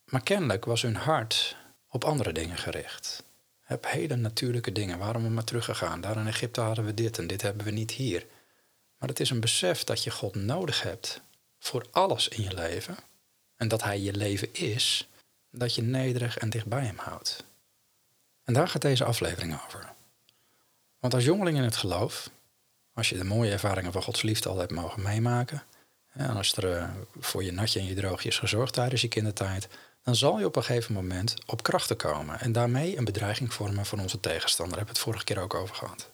Maar 0.05 0.23
kennelijk 0.23 0.65
was 0.65 0.81
hun 0.81 0.95
hart 0.95 1.55
op 1.89 2.03
andere 2.03 2.31
dingen 2.31 2.57
gericht. 2.57 3.23
Heb 3.71 3.85
hele 3.87 4.15
natuurlijke 4.15 4.71
dingen. 4.71 4.97
Waarom 4.97 5.23
we 5.23 5.29
maar 5.29 5.43
teruggegaan? 5.43 6.01
Daar 6.01 6.17
in 6.17 6.27
Egypte 6.27 6.61
hadden 6.61 6.85
we 6.85 6.93
dit 6.93 7.17
en 7.17 7.27
dit 7.27 7.41
hebben 7.41 7.65
we 7.65 7.71
niet 7.71 7.91
hier. 7.91 8.25
Maar 8.97 9.09
het 9.09 9.19
is 9.19 9.29
een 9.29 9.39
besef 9.39 9.83
dat 9.83 10.03
je 10.03 10.11
God 10.11 10.35
nodig 10.35 10.81
hebt 10.81 11.21
voor 11.59 11.85
alles 11.91 12.27
in 12.27 12.43
je 12.43 12.53
leven. 12.53 12.97
En 13.55 13.67
dat 13.67 13.83
Hij 13.83 13.99
je 13.99 14.13
leven 14.13 14.53
is, 14.53 15.07
dat 15.49 15.75
je 15.75 15.81
nederig 15.81 16.37
en 16.37 16.49
dicht 16.49 16.65
bij 16.65 16.85
Hem 16.85 16.97
houdt. 16.97 17.43
En 18.43 18.53
daar 18.53 18.67
gaat 18.67 18.81
deze 18.81 19.03
aflevering 19.03 19.59
over. 19.65 19.93
Want 20.99 21.13
als 21.13 21.23
jongeling 21.23 21.57
in 21.57 21.63
het 21.63 21.75
geloof, 21.75 22.29
als 22.93 23.09
je 23.09 23.17
de 23.17 23.23
mooie 23.23 23.51
ervaringen 23.51 23.91
van 23.91 24.03
Gods 24.03 24.21
liefde 24.21 24.49
al 24.49 24.57
hebt 24.57 24.71
mogen 24.71 25.01
meemaken, 25.01 25.63
en 26.13 26.29
als 26.29 26.53
er 26.53 26.77
eh, 26.77 26.89
voor 27.19 27.43
je 27.43 27.51
natje 27.51 27.79
en 27.79 27.85
je 27.85 27.95
droogje 27.95 28.29
is 28.29 28.39
gezorgd 28.39 28.73
tijdens 28.73 29.01
je 29.01 29.07
kindertijd, 29.07 29.67
dan 30.03 30.15
zal 30.15 30.39
je 30.39 30.45
op 30.45 30.55
een 30.55 30.63
gegeven 30.63 30.93
moment 30.93 31.35
op 31.45 31.63
krachten 31.63 31.95
komen 31.95 32.39
en 32.39 32.51
daarmee 32.51 32.97
een 32.97 33.03
bedreiging 33.03 33.53
vormen 33.53 33.85
voor 33.85 33.99
onze 33.99 34.19
tegenstander. 34.19 34.77
Daar 34.77 34.85
hebben 34.85 35.03
we 35.03 35.09
het 35.09 35.09
vorige 35.09 35.23
keer 35.23 35.43
ook 35.43 35.53
over 35.53 35.75
gehad. 35.75 36.11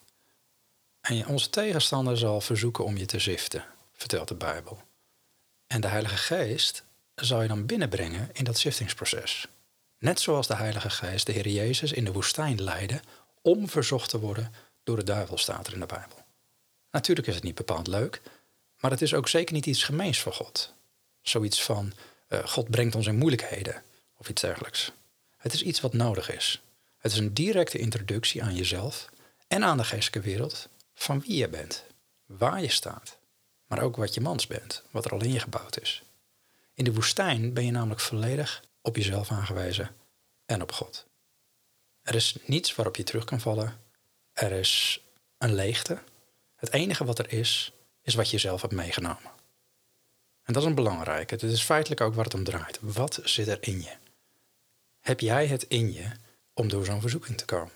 En 1.01 1.27
onze 1.27 1.49
tegenstander 1.49 2.17
zal 2.17 2.41
verzoeken 2.41 2.85
om 2.85 2.97
je 2.97 3.05
te 3.05 3.19
ziften, 3.19 3.65
vertelt 3.93 4.27
de 4.27 4.35
Bijbel. 4.35 4.81
En 5.67 5.81
de 5.81 5.87
Heilige 5.87 6.17
Geest 6.17 6.83
zal 7.15 7.41
je 7.41 7.47
dan 7.47 7.65
binnenbrengen 7.65 8.29
in 8.33 8.43
dat 8.43 8.57
ziftingsproces. 8.57 9.47
Net 9.99 10.19
zoals 10.19 10.47
de 10.47 10.55
Heilige 10.55 10.89
Geest 10.89 11.25
de 11.25 11.31
Heer 11.31 11.47
Jezus 11.47 11.91
in 11.91 12.05
de 12.05 12.11
woestijn 12.11 12.63
leidde 12.63 13.01
om 13.41 13.69
verzocht 13.69 14.09
te 14.09 14.19
worden 14.19 14.53
door 14.83 14.95
de 14.95 15.03
duivel, 15.03 15.37
staat 15.37 15.67
er 15.67 15.73
in 15.73 15.79
de 15.79 15.85
Bijbel. 15.85 16.25
Natuurlijk 16.91 17.27
is 17.27 17.35
het 17.35 17.43
niet 17.43 17.55
bepaald 17.55 17.87
leuk, 17.87 18.21
maar 18.79 18.91
het 18.91 19.01
is 19.01 19.13
ook 19.13 19.27
zeker 19.27 19.53
niet 19.53 19.65
iets 19.65 19.83
gemeens 19.83 20.19
voor 20.19 20.33
God. 20.33 20.73
Zoiets 21.21 21.63
van 21.63 21.93
uh, 22.27 22.47
God 22.47 22.69
brengt 22.69 22.95
ons 22.95 23.07
in 23.07 23.17
moeilijkheden 23.17 23.83
of 24.17 24.29
iets 24.29 24.41
dergelijks. 24.41 24.91
Het 25.37 25.53
is 25.53 25.63
iets 25.63 25.81
wat 25.81 25.93
nodig 25.93 26.31
is. 26.31 26.61
Het 26.97 27.11
is 27.11 27.17
een 27.17 27.33
directe 27.33 27.77
introductie 27.77 28.43
aan 28.43 28.55
jezelf 28.55 29.09
en 29.47 29.63
aan 29.63 29.77
de 29.77 29.83
geestelijke 29.83 30.29
wereld 30.29 30.69
van 30.93 31.19
wie 31.19 31.37
je 31.37 31.47
bent, 31.47 31.83
waar 32.25 32.61
je 32.61 32.69
staat, 32.69 33.17
maar 33.65 33.81
ook 33.81 33.95
wat 33.95 34.13
je 34.13 34.21
mans 34.21 34.47
bent, 34.47 34.83
wat 34.91 35.05
er 35.05 35.11
al 35.11 35.23
in 35.23 35.31
je 35.31 35.39
gebouwd 35.39 35.81
is. 35.81 36.03
In 36.73 36.83
de 36.83 36.93
woestijn 36.93 37.53
ben 37.53 37.65
je 37.65 37.71
namelijk 37.71 37.99
volledig 37.99 38.63
op 38.81 38.95
jezelf 38.95 39.31
aangewezen 39.31 39.95
en 40.45 40.61
op 40.61 40.71
God. 40.71 41.05
Er 42.01 42.15
is 42.15 42.35
niets 42.45 42.75
waarop 42.75 42.95
je 42.95 43.03
terug 43.03 43.25
kan 43.25 43.39
vallen. 43.39 43.81
Er 44.33 44.51
is 44.51 45.01
een 45.37 45.53
leegte. 45.53 45.99
Het 46.55 46.73
enige 46.73 47.05
wat 47.05 47.19
er 47.19 47.33
is, 47.33 47.71
is 48.01 48.15
wat 48.15 48.29
je 48.29 48.37
zelf 48.37 48.61
hebt 48.61 48.73
meegenomen. 48.73 49.31
En 50.47 50.53
dat 50.53 50.61
is 50.61 50.69
een 50.69 50.75
belangrijke. 50.75 51.33
Het 51.33 51.43
is 51.43 51.63
feitelijk 51.63 52.01
ook 52.01 52.13
waar 52.13 52.23
het 52.23 52.33
om 52.33 52.43
draait. 52.43 52.79
Wat 52.81 53.19
zit 53.23 53.47
er 53.47 53.57
in 53.59 53.81
je? 53.81 53.91
Heb 54.99 55.19
jij 55.19 55.47
het 55.47 55.63
in 55.63 55.93
je 55.93 56.11
om 56.53 56.69
door 56.69 56.85
zo'n 56.85 57.01
verzoeking 57.01 57.37
te 57.37 57.45
komen? 57.45 57.73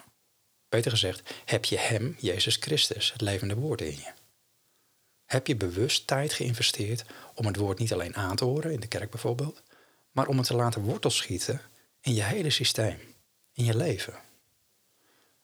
Beter 0.70 0.92
gezegd, 0.92 1.34
heb 1.46 1.66
je 1.66 1.78
Hem, 1.78 2.16
Jezus 2.20 2.56
Christus, 2.56 3.12
het 3.12 3.22
levende 3.22 3.56
woord 3.56 3.82
in 3.82 3.92
je? 3.92 4.12
Heb 5.26 5.48
je 5.48 5.56
bewust 5.56 6.08
tijd 6.08 6.34
geïnvesteerd 6.34 7.06
om 7.34 7.46
het 7.46 7.56
woord 7.56 7.80
niet 7.80 7.94
alleen 7.94 8.16
aan 8.16 8.36
te 8.36 8.46
horen, 8.46 8.72
in 8.72 8.80
de 8.80 8.88
kerk 8.88 9.10
bijvoorbeeld, 9.10 9.62
maar 10.12 10.28
om 10.28 10.38
het 10.38 10.48
te 10.48 10.56
laten 10.56 10.82
wortels 10.82 11.18
schieten 11.18 11.62
in 12.02 12.14
je 12.14 12.24
hele 12.24 12.50
systeem, 12.50 13.00
in 13.54 13.66
je 13.66 13.78
leven? 13.78 14.14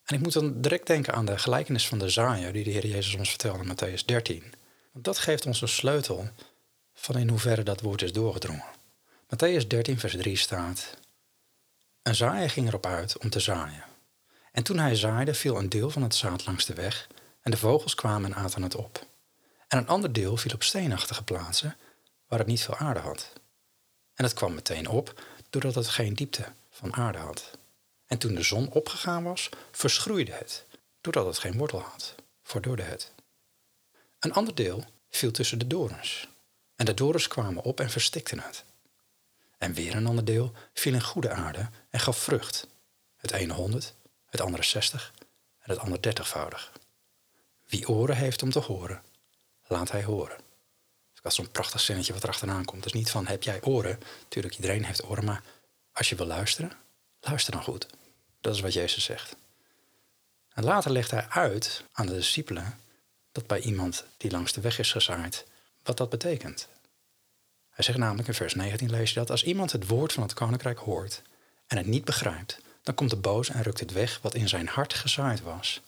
En 0.06 0.16
ik 0.16 0.22
moet 0.22 0.34
dan 0.34 0.62
direct 0.62 0.88
denken 0.88 1.14
aan 1.14 1.26
de 1.26 1.38
gelijkenis 1.38 1.88
van 1.88 2.00
de 2.00 2.10
zaaier 2.10 2.54
die 2.54 2.64
de 2.64 2.72
Heer 2.72 2.88
Jezus 2.88 3.16
ons 3.16 3.30
vertelde 3.30 3.64
in 3.64 3.76
Matthäus 3.76 4.06
13. 4.06 4.54
Want 4.92 5.06
dat 5.06 5.18
geeft 5.18 5.46
ons 5.46 5.62
een 5.62 5.68
sleutel 5.68 6.30
van 7.00 7.18
in 7.18 7.30
hoeverre 7.30 7.64
dat 7.64 7.82
woord 7.82 8.02
is 8.02 8.14
doorgedrongen. 8.14 8.76
Matthäus 9.28 9.68
13, 9.68 10.00
vers 10.00 10.16
3 10.18 10.36
staat: 10.36 10.98
Een 12.02 12.16
zaaier 12.16 12.50
ging 12.50 12.68
erop 12.68 12.86
uit 12.86 13.18
om 13.18 13.30
te 13.30 13.40
zaaien. 13.40 13.84
En 14.52 14.64
toen 14.64 14.78
hij 14.78 14.96
zaaide, 14.96 15.34
viel 15.34 15.58
een 15.58 15.70
deel 15.70 15.90
van 15.90 16.02
het 16.02 16.16
zaad 16.16 16.46
langs 16.46 16.66
de 16.66 16.74
weg, 16.74 17.08
en 17.42 17.52
de 17.52 17.58
vogels 17.58 17.96
kwamen 17.96 18.34
en 18.34 18.38
aten 18.38 18.62
het 18.62 18.76
op. 18.76 19.06
En 19.68 19.78
een 19.78 19.88
ander 19.88 20.14
deel 20.14 20.38
viel 20.38 20.54
op 20.54 20.64
steenachtige 20.64 21.24
plaatsen, 21.24 21.78
waar 22.28 22.40
het 22.40 22.48
niet 22.48 22.62
veel 22.62 22.76
aarde 22.76 23.00
had. 23.00 23.34
En 24.14 24.24
het 24.24 24.34
kwam 24.34 24.54
meteen 24.54 24.88
op, 24.88 25.22
doordat 25.50 25.76
het 25.76 25.88
geen 25.88 26.14
diepte 26.14 26.46
van 26.70 26.94
aarde 26.94 27.18
had. 27.18 27.52
En 28.06 28.18
toen 28.18 28.36
de 28.36 28.44
zon 28.44 28.72
opgegaan 28.72 29.24
was, 29.24 29.50
verschroeide 29.72 30.32
het, 30.32 30.66
doordat 31.02 31.26
het 31.26 31.38
geen 31.38 31.58
wortel 31.58 31.80
had, 31.80 32.16
verdorde 32.44 32.84
het. 32.84 33.12
Een 34.20 34.34
ander 34.34 34.56
deel 34.56 34.84
viel 35.10 35.32
tussen 35.32 35.60
de 35.60 35.68
dorens. 35.68 36.28
En 36.78 36.86
de 36.86 36.94
dorens 36.94 37.28
kwamen 37.28 37.64
op 37.64 37.80
en 37.80 37.90
verstikten 37.90 38.40
het. 38.40 38.64
En 39.58 39.74
weer 39.74 39.96
een 39.96 40.08
ander 40.08 40.26
deel 40.26 40.54
viel 40.74 40.94
in 40.94 41.02
goede 41.02 41.30
aarde 41.30 41.70
en 41.90 42.00
gaf 42.00 42.18
vrucht. 42.18 42.68
Het 43.16 43.32
ene 43.32 43.54
honderd, 43.54 43.94
het 44.26 44.42
andere 44.42 44.64
zestig 44.64 45.14
en 45.60 45.70
het 45.70 45.80
andere 45.80 46.02
dertigvoudig. 46.02 46.72
Wie 47.66 47.88
oren 47.88 48.16
heeft 48.16 48.44
om 48.44 48.52
te 48.52 48.60
horen, 48.60 49.02
laat 49.68 49.92
hij 49.92 50.04
horen. 50.04 50.38
Dat 51.14 51.32
is 51.32 51.36
zo'n 51.36 51.52
prachtig 51.52 51.82
zinnetje 51.82 52.14
wat 52.14 52.24
er 52.24 52.30
achteraan 52.30 52.66
komt. 52.66 52.84
Dus 52.84 52.94
niet 52.94 53.12
van 53.12 53.28
heb 53.28 53.44
jij 53.44 53.62
oren. 53.64 54.00
Tuurlijk, 54.28 54.56
iedereen 54.56 54.86
heeft 54.86 55.04
oren, 55.04 55.26
maar 55.26 55.44
als 55.92 56.10
je 56.10 56.16
wil 56.16 56.26
luisteren, 56.26 56.72
luister 57.20 57.54
dan 57.54 57.64
goed. 57.64 57.88
Dat 58.42 58.56
is 58.56 58.62
wat 58.62 58.74
Jezus 58.74 59.04
zegt. 59.04 59.36
En 60.54 60.64
later 60.64 60.92
legt 60.92 61.12
hij 61.12 61.28
uit 61.30 61.84
aan 61.92 62.06
de 62.06 62.14
discipelen 62.14 62.80
dat 63.32 63.48
bij 63.48 63.60
iemand 63.60 64.04
die 64.18 64.32
langs 64.32 64.54
de 64.54 64.62
weg 64.62 64.80
is 64.80 64.92
gezaaid, 64.92 65.46
wat 65.88 65.98
dat 65.98 66.10
betekent. 66.10 66.68
Hij 67.70 67.84
zegt 67.84 67.98
namelijk 67.98 68.28
in 68.28 68.34
vers 68.34 68.54
19 68.54 68.90
lees 68.90 69.10
je 69.10 69.20
dat 69.20 69.30
als 69.30 69.44
iemand 69.44 69.72
het 69.72 69.88
woord 69.88 70.14
van 70.14 70.24
het 70.24 70.34
koninkrijk 70.34 70.78
hoort 70.78 71.22
en 71.68 71.78
het 71.78 71.86
niet 71.86 72.06
begrijpt, 72.06 72.60
dan 72.84 72.96
komt 72.96 73.10
de 73.10 73.16
boos 73.16 73.50
en 73.50 73.62
rukt 73.62 73.80
het 73.80 73.92
weg 73.92 74.20
wat 74.22 74.36
in 74.36 74.50
zijn 74.50 74.68
hart 74.68 74.94
gezaaid 74.94 75.42
was. 75.42 75.82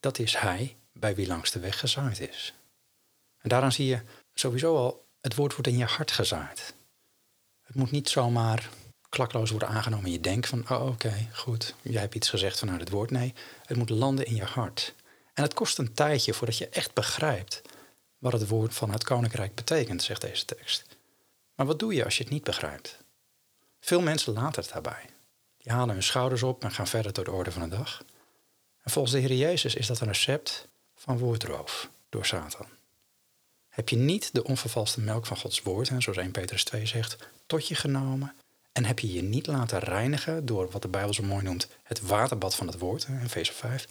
Dat 0.00 0.18
is 0.18 0.36
hij 0.36 0.76
bij 0.92 1.14
wie 1.14 1.26
langs 1.26 1.50
de 1.50 1.58
weg 1.58 1.78
gezaaid 1.78 2.20
is. 2.20 2.54
En 3.38 3.48
daaraan 3.48 3.72
zie 3.72 3.86
je 3.86 4.00
sowieso 4.34 4.76
al, 4.76 5.06
het 5.20 5.34
woord 5.34 5.52
wordt 5.52 5.68
in 5.68 5.76
je 5.76 5.84
hart 5.84 6.10
gezaaid. 6.10 6.74
Het 7.62 7.76
moet 7.76 7.90
niet 7.90 8.08
zomaar 8.08 8.68
klakloos 9.08 9.50
worden 9.50 9.68
aangenomen 9.68 10.06
in 10.06 10.12
je 10.12 10.20
denkt 10.20 10.48
van, 10.48 10.70
oh 10.70 10.86
oké, 10.86 11.28
goed, 11.32 11.74
jij 11.82 12.00
hebt 12.00 12.14
iets 12.14 12.28
gezegd 12.30 12.58
vanuit 12.58 12.80
het 12.80 12.90
woord. 12.90 13.10
Nee, 13.10 13.34
het 13.66 13.76
moet 13.76 13.90
landen 13.90 14.26
in 14.26 14.34
je 14.34 14.44
hart. 14.44 14.94
En 15.34 15.42
het 15.42 15.54
kost 15.54 15.78
een 15.78 15.94
tijdje 15.94 16.34
voordat 16.34 16.58
je 16.58 16.68
echt 16.68 16.94
begrijpt 16.94 17.62
wat 18.30 18.40
het 18.40 18.48
woord 18.48 18.74
van 18.74 18.90
het 18.90 19.04
koninkrijk 19.04 19.54
betekent, 19.54 20.02
zegt 20.02 20.20
deze 20.20 20.44
tekst. 20.44 20.84
Maar 21.54 21.66
wat 21.66 21.78
doe 21.78 21.94
je 21.94 22.04
als 22.04 22.16
je 22.16 22.22
het 22.22 22.32
niet 22.32 22.44
begrijpt? 22.44 22.96
Veel 23.80 24.00
mensen 24.00 24.32
laten 24.32 24.62
het 24.62 24.72
daarbij. 24.72 25.04
Die 25.58 25.72
halen 25.72 25.94
hun 25.94 26.02
schouders 26.02 26.42
op 26.42 26.64
en 26.64 26.70
gaan 26.70 26.86
verder 26.86 27.12
door 27.12 27.24
de 27.24 27.30
orde 27.30 27.52
van 27.52 27.62
de 27.62 27.76
dag. 27.76 28.04
En 28.82 28.90
volgens 28.90 29.14
de 29.14 29.20
Heer 29.20 29.32
Jezus 29.32 29.74
is 29.74 29.86
dat 29.86 30.00
een 30.00 30.06
recept 30.06 30.68
van 30.94 31.18
woordroof 31.18 31.90
door 32.08 32.26
Satan. 32.26 32.66
Heb 33.68 33.88
je 33.88 33.96
niet 33.96 34.34
de 34.34 34.44
onvervalste 34.44 35.00
melk 35.00 35.26
van 35.26 35.36
Gods 35.36 35.62
woord, 35.62 35.86
zoals 35.86 36.18
1 36.18 36.30
Petrus 36.30 36.64
2 36.64 36.86
zegt, 36.86 37.16
tot 37.46 37.68
je 37.68 37.74
genomen 37.74 38.34
en 38.72 38.84
heb 38.84 38.98
je 38.98 39.12
je 39.12 39.22
niet 39.22 39.46
laten 39.46 39.78
reinigen 39.78 40.46
door 40.46 40.70
wat 40.70 40.82
de 40.82 40.88
Bijbel 40.88 41.14
zo 41.14 41.22
mooi 41.22 41.42
noemt 41.42 41.68
het 41.82 42.00
waterbad 42.00 42.54
van 42.54 42.66
het 42.66 42.78
woord, 42.78 43.06
in 43.08 43.20
Efeze 43.22 43.52
5, 43.52 43.88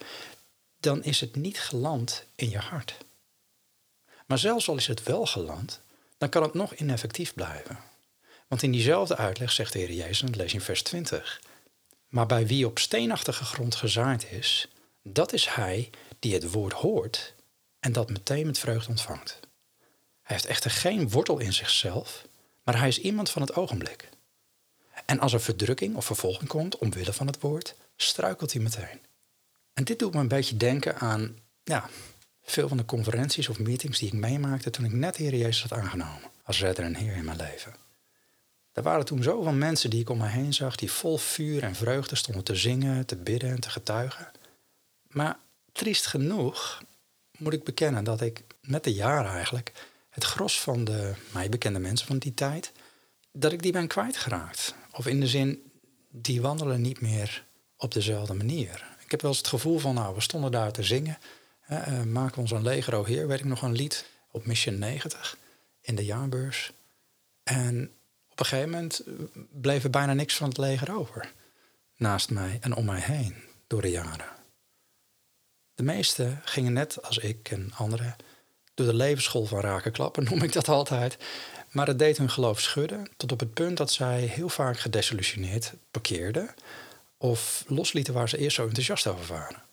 dan 0.80 1.04
is 1.04 1.20
het 1.20 1.36
niet 1.36 1.60
geland 1.60 2.26
in 2.36 2.50
je 2.50 2.58
hart. 2.58 3.05
Maar 4.26 4.38
zelfs 4.38 4.68
al 4.68 4.76
is 4.76 4.88
het 4.88 5.04
wel 5.04 5.26
geland, 5.26 5.82
dan 6.18 6.30
kan 6.30 6.44
het 6.44 6.54
nog 6.54 6.74
ineffectief 6.74 7.34
blijven. 7.34 7.80
Want 8.48 8.64
in 8.64 8.72
diezelfde 8.72 9.18
uitleg 9.18 9.52
zegt 9.52 9.74
de 9.74 9.80
Heer 9.80 9.92
Jezus, 9.92 10.36
lees 10.36 10.54
in 10.54 10.62
vers 10.62 10.84
20. 10.84 11.42
Maar 12.08 12.26
bij 12.26 12.48
wie 12.48 12.66
op 12.66 12.80
steenachtige 12.80 13.44
grond 13.44 13.76
gezaaid 13.76 14.32
is, 14.32 14.68
dat 15.04 15.34
is 15.34 15.48
hij 15.48 15.90
die 16.20 16.34
het 16.34 16.52
woord 16.52 16.74
hoort 16.74 17.34
en 17.80 17.92
dat 17.92 18.10
meteen 18.10 18.46
met 18.46 18.60
vreugde 18.60 18.90
ontvangt. 18.90 19.40
Hij 20.22 20.36
heeft 20.36 20.46
echter 20.46 20.72
geen 20.72 21.10
wortel 21.10 21.40
in 21.40 21.54
zichzelf, 21.54 22.26
maar 22.64 22.78
hij 22.78 22.88
is 22.88 23.00
iemand 23.00 23.30
van 23.30 23.42
het 23.42 23.56
ogenblik. 23.56 24.10
En 25.06 25.20
als 25.20 25.34
er 25.34 25.42
verdrukking 25.42 25.96
of 25.96 26.06
vervolging 26.06 26.50
komt 26.50 26.78
omwille 26.78 27.14
van 27.14 27.28
het 27.28 27.40
woord, 27.40 27.76
struikelt 27.96 28.54
hij 28.54 28.62
meteen. 28.62 29.00
En 29.74 29.84
dit 29.84 30.00
doet 30.00 30.14
me 30.14 30.20
een 30.20 30.28
beetje 30.28 30.58
denken 30.58 31.00
aan 31.00 31.38
ja, 31.64 31.90
veel 32.46 32.68
van 32.68 32.78
de 32.78 32.86
conferenties 32.86 33.50
of 33.50 33.60
meetings 33.60 34.00
die 34.00 34.08
ik 34.08 34.14
meemaakte 34.14 34.70
toen 34.70 34.86
ik 34.86 34.92
net 34.92 35.16
Heer 35.16 35.36
Jezus 35.36 35.62
had 35.62 35.80
aangenomen 35.80 36.32
als 36.44 36.60
redder 36.60 36.86
en 36.86 36.96
Heer 36.96 37.16
in 37.16 37.26
mijn 37.26 37.38
leven. 37.38 37.76
Er 38.72 38.84
waren 38.84 39.06
toen 39.06 39.24
zoveel 39.24 39.54
mensen 39.54 39.90
die 39.90 40.00
ik 40.00 40.10
om 40.10 40.18
me 40.18 40.28
heen 40.28 40.54
zag, 40.54 40.76
die 40.76 40.92
vol 40.92 41.18
vuur 41.18 41.64
en 41.64 41.76
vreugde 41.76 42.16
stonden 42.16 42.44
te 42.44 42.56
zingen, 42.56 43.06
te 43.06 43.16
bidden 43.16 43.50
en 43.50 43.60
te 43.60 43.70
getuigen. 43.70 44.32
Maar 45.08 45.38
triest 45.72 46.06
genoeg 46.06 46.84
moet 47.38 47.54
ik 47.54 47.64
bekennen 47.64 48.04
dat 48.04 48.22
ik 48.22 48.44
met 48.62 48.84
de 48.84 48.94
jaren 48.94 49.32
eigenlijk 49.32 49.72
het 50.10 50.24
gros 50.24 50.62
van 50.62 50.84
de 50.84 51.14
mij 51.34 51.50
bekende 51.50 51.80
mensen 51.80 52.08
van 52.08 52.18
die 52.18 52.34
tijd, 52.34 52.72
dat 53.32 53.52
ik 53.52 53.62
die 53.62 53.72
ben 53.72 53.88
kwijtgeraakt. 53.88 54.76
Of 54.92 55.08
in 55.08 55.20
de 55.20 55.28
zin, 55.28 55.72
die 56.12 56.42
wandelen 56.42 56.82
niet 56.82 57.02
meer 57.02 57.46
op 57.78 57.94
dezelfde 57.94 58.34
manier. 58.34 58.96
Ik 59.04 59.12
heb 59.12 59.22
wel 59.22 59.30
eens 59.30 59.40
het 59.40 59.50
gevoel 59.50 59.80
van, 59.80 59.94
nou, 59.94 60.16
we 60.16 60.22
stonden 60.22 60.52
daar 60.52 60.72
te 60.72 60.84
zingen. 60.84 61.18
Uh, 61.72 62.02
we 62.02 62.32
ons 62.36 62.52
een 62.52 62.64
leger, 62.64 62.96
o 62.96 63.04
Heer, 63.04 63.28
weet 63.28 63.40
ik 63.40 63.46
nog 63.46 63.62
een 63.62 63.76
lied 63.76 64.06
op 64.32 64.46
Mission 64.46 64.80
90 64.80 65.38
in 65.82 65.96
de 65.96 66.06
jaarbeurs. 66.06 66.72
En 67.44 67.92
op 68.32 68.40
een 68.40 68.46
gegeven 68.46 68.70
moment 68.70 69.04
bleef 69.52 69.84
er 69.84 69.90
bijna 69.90 70.14
niks 70.14 70.36
van 70.36 70.48
het 70.48 70.58
leger 70.58 70.96
over. 70.96 71.32
Naast 71.98 72.30
mij 72.30 72.58
en 72.62 72.76
om 72.76 72.86
mij 72.86 73.00
heen 73.00 73.36
door 73.68 73.82
de 73.82 73.90
jaren. 73.90 74.26
De 75.76 75.84
meesten 75.84 76.42
gingen 76.44 76.74
net 76.74 77.04
als 77.04 77.18
ik 77.18 77.52
en 77.52 77.72
anderen 77.74 78.16
door 78.74 78.86
de 78.86 78.94
levensschool 78.94 79.46
van 79.46 79.60
raken 79.60 79.92
klappen, 79.92 80.24
noem 80.30 80.44
ik 80.44 80.54
dat 80.54 80.68
altijd. 80.68 81.18
Maar 81.72 81.88
het 81.88 82.00
deed 82.00 82.18
hun 82.18 82.30
geloof 82.30 82.60
schudden 82.60 83.10
tot 83.18 83.32
op 83.32 83.40
het 83.40 83.54
punt 83.54 83.78
dat 83.78 83.92
zij 83.92 84.22
heel 84.22 84.50
vaak 84.50 84.80
gedesillusioneerd 84.80 85.74
parkeerden 85.92 86.54
of 87.18 87.64
loslieten 87.68 88.14
waar 88.14 88.30
ze 88.30 88.38
eerst 88.38 88.56
zo 88.56 88.68
enthousiast 88.68 89.08
over 89.08 89.26
waren. 89.26 89.65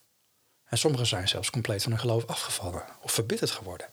En 0.73 0.79
sommigen 0.79 1.07
zijn 1.07 1.29
zelfs 1.29 1.51
compleet 1.51 1.83
van 1.83 1.93
hun 1.93 2.01
geloof 2.01 2.27
afgevallen 2.27 2.85
of 3.01 3.13
verbitterd 3.13 3.51
geworden. 3.51 3.87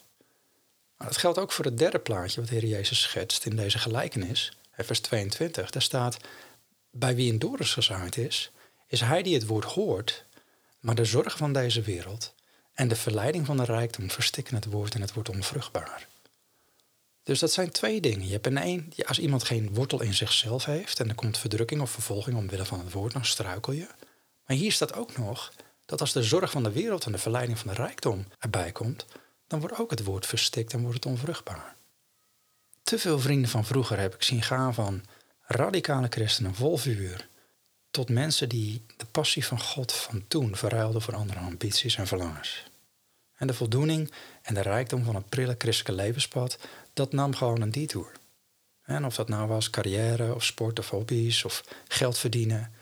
Maar 0.98 1.08
dat 1.08 1.18
geldt 1.18 1.38
ook 1.38 1.52
voor 1.52 1.66
het 1.66 1.78
derde 1.78 2.00
plaatje 2.00 2.42
wat 2.42 2.50
Heer 2.50 2.66
Jezus 2.66 3.02
schetst 3.02 3.46
in 3.46 3.56
deze 3.56 3.80
gelijkenis, 3.80 4.58
vers 4.78 5.00
22. 5.00 5.70
Daar 5.70 5.82
staat, 5.82 6.18
bij 6.92 7.16
wie 7.16 7.32
een 7.32 7.40
dorens 7.40 7.74
gezaaid 7.74 8.18
is, 8.18 8.52
is 8.88 9.02
hij 9.02 9.24
die 9.24 9.34
het 9.34 9.46
woord 9.46 9.66
hoort, 9.66 10.26
maar 10.80 10.96
de 10.96 11.06
zorgen 11.06 11.38
van 11.38 11.54
deze 11.54 11.82
wereld 11.82 12.34
en 12.74 12.88
de 12.88 12.96
verleiding 12.96 13.46
van 13.46 13.58
de 13.58 13.66
rijkdom 13.66 14.12
verstikken 14.12 14.56
het 14.56 14.66
woord 14.66 14.96
en 14.96 15.02
het 15.02 15.14
wordt 15.14 15.30
onvruchtbaar. 15.30 16.08
Dus 17.24 17.40
dat 17.40 17.52
zijn 17.52 17.72
twee 17.72 18.02
dingen. 18.02 18.26
Je 18.26 18.34
hebt 18.34 18.46
een 18.46 18.58
één, 18.58 18.94
als 19.06 19.20
iemand 19.20 19.44
geen 19.44 19.74
wortel 19.74 20.02
in 20.02 20.14
zichzelf 20.14 20.66
heeft 20.66 21.00
en 21.00 21.10
er 21.10 21.16
komt 21.16 21.38
verdrukking 21.38 21.82
of 21.82 21.92
vervolging 21.92 22.38
omwille 22.38 22.66
van 22.66 22.80
het 22.80 22.92
woord, 22.92 23.14
dan 23.14 23.26
struikel 23.26 23.74
je. 23.74 23.88
Maar 24.46 24.58
hier 24.58 24.72
staat 24.72 24.94
ook 24.94 25.18
nog 25.18 25.52
dat 25.90 26.02
als 26.02 26.14
de 26.14 26.24
zorg 26.24 26.52
van 26.52 26.64
de 26.64 26.72
wereld 26.72 27.06
en 27.06 27.12
de 27.12 27.18
verleiding 27.18 27.60
van 27.60 27.68
de 27.68 27.74
rijkdom 27.74 28.26
erbij 28.40 28.72
komt, 28.72 29.06
dan 29.48 29.60
wordt 29.60 29.80
ook 29.80 29.90
het 29.90 30.04
woord 30.04 30.26
verstikt 30.26 30.74
en 30.74 30.82
wordt 30.82 30.96
het 30.96 31.06
onvruchtbaar. 31.06 31.76
Te 32.82 33.00
veel 33.00 33.20
vrienden 33.20 33.50
van 33.50 33.66
vroeger 33.66 34.00
heb 34.00 34.14
ik 34.14 34.24
zien 34.24 34.42
gaan 34.42 34.74
van 34.74 35.04
radicale 35.42 36.08
christenen 36.10 36.56
vol 36.56 36.78
vuur 36.78 37.28
tot 37.92 38.10
mensen 38.10 38.50
die 38.50 38.86
de 38.98 39.06
passie 39.06 39.46
van 39.46 39.60
God 39.60 39.92
van 39.92 40.24
toen 40.28 40.56
verruilden 40.56 41.02
voor 41.02 41.16
andere 41.16 41.40
ambities 41.40 41.96
en 41.96 42.08
verlangens. 42.08 42.66
En 43.36 43.48
de 43.48 43.54
voldoening 43.54 44.12
en 44.42 44.54
de 44.54 44.62
rijkdom 44.62 45.04
van 45.04 45.16
een 45.16 45.30
prille 45.30 45.56
christelijke 45.58 46.04
levenspad, 46.04 46.58
dat 46.94 47.14
nam 47.14 47.36
gewoon 47.36 47.62
een 47.62 47.72
detour. 47.72 48.12
En 48.82 49.06
of 49.06 49.16
dat 49.16 49.30
nou 49.30 49.48
was 49.48 49.70
carrière 49.70 50.36
of 50.36 50.44
sport 50.44 50.80
of 50.80 50.90
hobby's 50.90 51.44
of 51.44 51.64
geld 51.88 52.18
verdienen. 52.18 52.74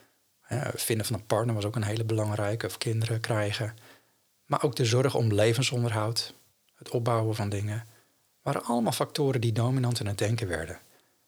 Vinden 0.75 1.05
van 1.05 1.15
een 1.15 1.25
partner 1.25 1.55
was 1.55 1.65
ook 1.65 1.75
een 1.75 1.83
hele 1.83 2.03
belangrijke, 2.03 2.65
of 2.65 2.77
kinderen 2.77 3.19
krijgen. 3.19 3.77
Maar 4.45 4.63
ook 4.63 4.75
de 4.75 4.85
zorg 4.85 5.15
om 5.15 5.33
levensonderhoud, 5.33 6.33
het 6.75 6.89
opbouwen 6.89 7.35
van 7.35 7.49
dingen, 7.49 7.87
waren 8.41 8.63
allemaal 8.63 8.91
factoren 8.91 9.41
die 9.41 9.51
dominant 9.51 9.99
in 9.99 10.05
het 10.05 10.17
denken 10.17 10.47
werden. 10.47 10.79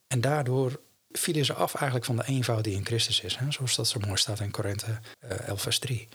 En 0.08 0.22
daardoor 0.22 0.80
vielen 1.12 1.46
ze 1.46 1.54
af 1.54 1.76
eigenlijk 1.76 2.06
van 2.06 2.16
de 2.16 2.26
eenvoud 2.26 2.64
die 2.64 2.76
in 2.76 2.86
Christus 2.86 3.22
is. 3.22 3.36
Hè? 3.36 3.52
Zoals 3.52 3.76
dat 3.76 3.88
zo 3.88 4.00
mooi 4.00 4.18
staat 4.18 4.40
in 4.40 4.52
Korinthe 4.52 5.00
11 5.20 5.40
eh, 5.48 5.58
vers 5.58 5.80
3. 5.80 6.08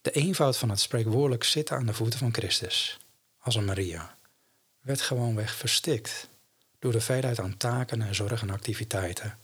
De 0.00 0.10
eenvoud 0.10 0.56
van 0.56 0.70
het 0.70 0.80
spreekwoordelijk 0.80 1.44
zitten 1.44 1.76
aan 1.76 1.86
de 1.86 1.94
voeten 1.94 2.18
van 2.18 2.34
Christus, 2.34 2.98
als 3.38 3.54
een 3.54 3.64
Maria, 3.64 4.16
werd 4.80 5.00
gewoonweg 5.00 5.54
verstikt 5.54 6.28
door 6.78 6.92
de 6.92 7.00
veelheid 7.00 7.40
aan 7.40 7.56
taken 7.56 8.02
en 8.02 8.14
zorgen 8.14 8.48
en 8.48 8.54
activiteiten 8.54 9.38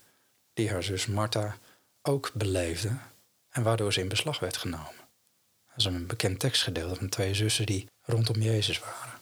die 0.52 0.70
haar 0.70 0.82
zus 0.82 1.06
Martha 1.06 1.56
ook 2.02 2.30
beleefde 2.34 2.98
en 3.50 3.62
waardoor 3.62 3.92
ze 3.92 4.00
in 4.00 4.08
beslag 4.08 4.38
werd 4.38 4.56
genomen. 4.56 5.06
Dat 5.68 5.76
is 5.76 5.84
een 5.84 6.06
bekend 6.06 6.40
tekstgedeelte 6.40 6.94
van 6.94 7.08
twee 7.08 7.34
zussen 7.34 7.66
die 7.66 7.88
rondom 8.02 8.40
Jezus 8.42 8.78
waren. 8.78 9.20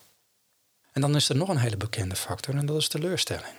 En 0.93 1.01
dan 1.01 1.17
is 1.17 1.29
er 1.29 1.37
nog 1.37 1.49
een 1.49 1.59
hele 1.59 1.77
bekende 1.77 2.17
factor 2.17 2.55
en 2.55 2.67
dat 2.67 2.77
is 2.77 2.89
teleurstelling. 2.89 3.55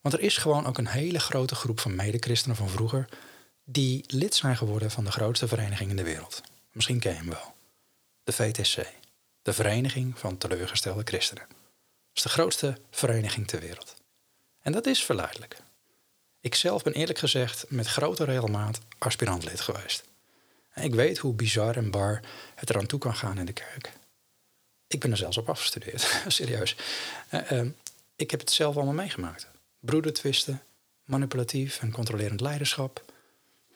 Want 0.00 0.14
er 0.14 0.20
is 0.20 0.36
gewoon 0.36 0.66
ook 0.66 0.78
een 0.78 0.88
hele 0.88 1.20
grote 1.20 1.54
groep 1.54 1.80
van 1.80 1.94
medechristenen 1.94 2.56
van 2.56 2.68
vroeger 2.68 3.08
die 3.64 4.04
lid 4.06 4.34
zijn 4.34 4.56
geworden 4.56 4.90
van 4.90 5.04
de 5.04 5.10
grootste 5.10 5.48
vereniging 5.48 5.90
in 5.90 5.96
de 5.96 6.02
wereld. 6.02 6.40
Misschien 6.72 6.98
ken 6.98 7.12
je 7.12 7.18
hem 7.18 7.28
wel. 7.28 7.54
De 8.24 8.32
VTC, 8.32 8.86
de 9.42 9.52
Vereniging 9.52 10.18
van 10.18 10.38
Teleurgestelde 10.38 11.02
Christenen. 11.04 11.46
Dat 11.48 11.56
is 12.14 12.22
de 12.22 12.28
grootste 12.28 12.78
vereniging 12.90 13.46
ter 13.46 13.60
wereld. 13.60 13.94
En 14.62 14.72
dat 14.72 14.86
is 14.86 15.04
verleidelijk. 15.04 15.56
Ik 16.40 16.54
zelf 16.54 16.82
ben 16.82 16.92
eerlijk 16.92 17.18
gezegd 17.18 17.64
met 17.68 17.86
grote 17.86 18.24
regelmaat 18.24 18.80
aspirantlid 18.98 19.60
geweest. 19.60 20.04
ik 20.74 20.94
weet 20.94 21.18
hoe 21.18 21.34
bizar 21.34 21.76
en 21.76 21.90
bar 21.90 22.20
het 22.54 22.70
eraan 22.70 22.86
toe 22.86 22.98
kan 22.98 23.14
gaan 23.14 23.38
in 23.38 23.46
de 23.46 23.52
kerk. 23.52 23.92
Ik 24.86 25.00
ben 25.00 25.10
er 25.10 25.16
zelfs 25.16 25.36
op 25.36 25.48
afgestudeerd, 25.48 26.22
serieus. 26.26 26.76
Uh, 27.34 27.50
uh, 27.50 27.70
ik 28.16 28.30
heb 28.30 28.40
het 28.40 28.50
zelf 28.50 28.76
allemaal 28.76 28.94
meegemaakt. 28.94 29.48
Broedertwisten, 29.80 30.62
manipulatief 31.04 31.80
en 31.80 31.90
controlerend 31.90 32.40
leiderschap. 32.40 33.04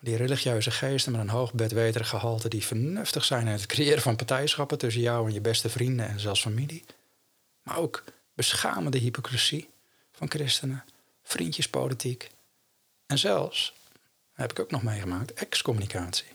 Die 0.00 0.16
religieuze 0.16 0.70
geesten 0.70 1.12
met 1.12 1.20
een 1.20 1.28
hoog 1.28 1.52
bedweterig 1.52 2.08
gehalte 2.08 2.48
die 2.48 2.64
vernuftig 2.64 3.24
zijn 3.24 3.46
in 3.46 3.52
het 3.52 3.66
creëren 3.66 4.02
van 4.02 4.16
partijschappen 4.16 4.78
tussen 4.78 5.02
jou 5.02 5.26
en 5.26 5.32
je 5.32 5.40
beste 5.40 5.68
vrienden 5.68 6.08
en 6.08 6.20
zelfs 6.20 6.40
familie. 6.40 6.84
Maar 7.62 7.76
ook 7.76 8.04
beschamende 8.34 8.98
hypocrisie 8.98 9.68
van 10.12 10.30
christenen, 10.30 10.84
vriendjespolitiek. 11.22 12.30
En 13.12 13.18
zelfs, 13.18 13.72
heb 14.32 14.50
ik 14.50 14.58
ook 14.58 14.70
nog 14.70 14.82
meegemaakt, 14.82 15.32
excommunicatie. 15.32 16.26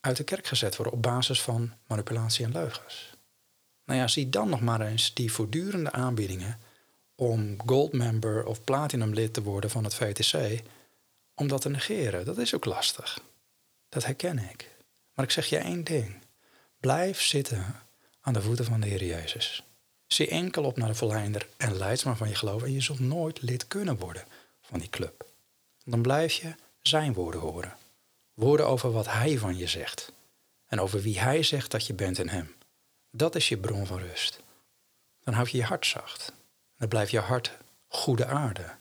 Uit 0.00 0.16
de 0.16 0.24
kerk 0.24 0.46
gezet 0.46 0.76
worden 0.76 0.94
op 0.94 1.02
basis 1.02 1.42
van 1.42 1.72
manipulatie 1.86 2.44
en 2.44 2.52
leugens. 2.52 3.14
Nou 3.84 3.98
ja, 4.00 4.08
zie 4.08 4.28
dan 4.28 4.48
nog 4.48 4.60
maar 4.60 4.80
eens 4.80 5.14
die 5.14 5.32
voortdurende 5.32 5.92
aanbiedingen 5.92 6.58
om 7.14 7.56
goldmember 7.66 8.44
of 8.44 8.64
platinum 8.64 9.14
lid 9.14 9.34
te 9.34 9.42
worden 9.42 9.70
van 9.70 9.84
het 9.84 9.94
VTC, 9.94 10.62
om 11.34 11.48
dat 11.48 11.60
te 11.60 11.68
negeren. 11.68 12.24
Dat 12.24 12.38
is 12.38 12.54
ook 12.54 12.64
lastig. 12.64 13.20
Dat 13.88 14.04
herken 14.04 14.38
ik. 14.38 14.70
Maar 15.14 15.24
ik 15.24 15.30
zeg 15.30 15.46
je 15.46 15.58
één 15.58 15.84
ding. 15.84 16.14
Blijf 16.80 17.20
zitten 17.20 17.80
aan 18.20 18.32
de 18.32 18.42
voeten 18.42 18.64
van 18.64 18.80
de 18.80 18.86
Heer 18.86 19.04
Jezus. 19.04 19.64
Zie 20.06 20.28
enkel 20.28 20.64
op 20.64 20.76
naar 20.76 20.88
de 20.88 20.94
volleinder 20.94 21.48
en 21.56 21.76
leidsman 21.76 22.16
van 22.16 22.28
je 22.28 22.34
geloof 22.34 22.62
en 22.62 22.72
je 22.72 22.80
zult 22.80 23.00
nooit 23.00 23.42
lid 23.42 23.66
kunnen 23.66 23.96
worden 23.96 24.24
van 24.60 24.78
die 24.78 24.90
club. 24.90 25.30
Dan 25.84 26.02
blijf 26.02 26.32
je 26.32 26.54
zijn 26.82 27.12
woorden 27.12 27.40
horen. 27.40 27.76
Woorden 28.34 28.66
over 28.66 28.92
wat 28.92 29.06
hij 29.06 29.38
van 29.38 29.56
je 29.56 29.66
zegt. 29.66 30.12
En 30.66 30.80
over 30.80 31.00
wie 31.00 31.20
hij 31.20 31.42
zegt 31.42 31.70
dat 31.70 31.86
je 31.86 31.94
bent 31.94 32.18
in 32.18 32.28
hem. 32.28 32.54
Dat 33.10 33.34
is 33.34 33.48
je 33.48 33.56
bron 33.56 33.86
van 33.86 33.98
rust. 33.98 34.40
Dan 35.24 35.34
houd 35.34 35.50
je 35.50 35.56
je 35.56 35.64
hart 35.64 35.86
zacht. 35.86 36.32
Dan 36.78 36.88
blijft 36.88 37.10
je 37.10 37.18
hart 37.18 37.52
goede 37.88 38.26
aarde. 38.26 38.74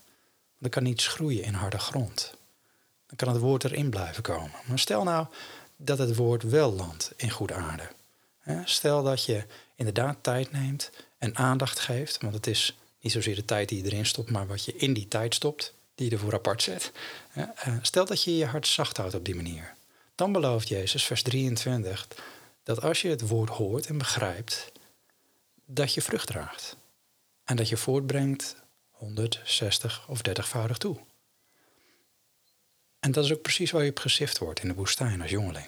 Dan 0.58 0.70
kan 0.70 0.84
niets 0.84 1.08
groeien 1.08 1.43
in 1.43 1.53
harde 1.53 1.79
grond. 1.79 2.34
Dan 3.08 3.15
kan 3.15 3.27
het 3.27 3.41
woord 3.41 3.63
erin 3.63 3.89
blijven 3.89 4.24
komen. 4.24 4.51
Maar 4.65 4.79
stel 4.79 5.03
nou 5.03 5.27
dat 5.75 5.98
het 5.98 6.15
woord 6.15 6.43
wel 6.43 6.74
landt 6.74 7.12
in 7.15 7.29
goede 7.29 7.53
aarde. 7.53 7.88
Stel 8.65 9.03
dat 9.03 9.25
je 9.25 9.46
inderdaad 9.75 10.17
tijd 10.22 10.51
neemt 10.51 10.89
en 11.17 11.36
aandacht 11.36 11.79
geeft, 11.79 12.22
want 12.22 12.34
het 12.34 12.48
is 12.48 12.77
niet 13.00 13.12
zozeer 13.12 13.36
de 13.36 13.46
tijd 13.46 13.70
die 13.70 13.84
je 13.84 13.91
erin 13.91 14.05
stopt, 14.05 14.29
maar 14.29 14.48
wat 14.48 14.65
je 14.65 14.75
in 14.75 14.93
die 14.93 15.08
tijd 15.08 15.36
stopt, 15.36 15.74
die 15.95 16.10
je 16.10 16.15
ervoor 16.15 16.33
apart 16.33 16.63
zet. 16.63 16.91
Eh, 17.33 17.48
stel 17.81 18.05
dat 18.05 18.24
je 18.24 18.38
je 18.38 18.45
hart 18.45 18.67
zacht 18.67 18.98
houdt 18.98 19.15
op 19.15 19.25
die 19.25 19.36
manier. 19.36 19.75
Dan 20.15 20.31
belooft 20.31 20.67
Jezus, 20.67 21.03
vers 21.05 21.24
23, 21.24 22.07
dat 22.63 22.81
als 22.81 23.01
je 23.01 23.10
het 23.10 23.27
woord 23.27 23.50
hoort 23.50 23.86
en 23.86 23.98
begrijpt, 23.98 24.71
dat 25.65 25.93
je 25.93 26.01
vrucht 26.01 26.27
draagt. 26.27 26.75
En 27.43 27.55
dat 27.55 27.69
je 27.69 27.77
voortbrengt 27.77 28.55
160 28.91 30.05
of 30.07 30.21
30voudig 30.29 30.77
toe. 30.77 30.98
En 33.00 33.12
dat 33.12 33.25
is 33.25 33.33
ook 33.33 33.41
precies 33.41 33.71
waar 33.71 33.83
je 33.83 33.89
op 33.89 34.00
gesift 34.00 34.38
wordt 34.38 34.60
in 34.62 34.67
de 34.67 34.74
woestijn 34.74 35.21
als 35.21 35.29
jongeling. 35.29 35.67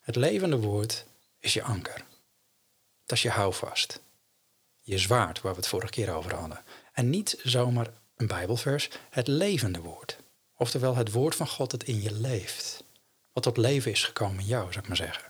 Het 0.00 0.16
levende 0.16 0.56
woord 0.56 1.04
is 1.38 1.52
je 1.52 1.62
anker. 1.62 2.04
Dat 3.06 3.16
is 3.16 3.22
je 3.22 3.30
houvast. 3.30 4.00
Je 4.80 4.98
zwaard, 4.98 5.40
waar 5.40 5.52
we 5.52 5.58
het 5.58 5.68
vorige 5.68 5.92
keer 5.92 6.14
over 6.14 6.34
hadden. 6.34 6.62
En 6.92 7.10
niet 7.10 7.40
zomaar 7.42 7.90
een 8.18 8.26
Bijbelvers, 8.26 8.88
het 9.10 9.28
levende 9.28 9.80
woord. 9.80 10.18
Oftewel 10.56 10.96
het 10.96 11.12
woord 11.12 11.34
van 11.34 11.48
God 11.48 11.70
dat 11.70 11.82
in 11.82 12.02
je 12.02 12.12
leeft. 12.12 12.84
Wat 13.32 13.42
tot 13.42 13.56
leven 13.56 13.90
is 13.90 14.04
gekomen 14.04 14.40
in 14.40 14.46
jou, 14.46 14.66
zou 14.66 14.78
ik 14.78 14.88
maar 14.88 14.96
zeggen. 14.96 15.24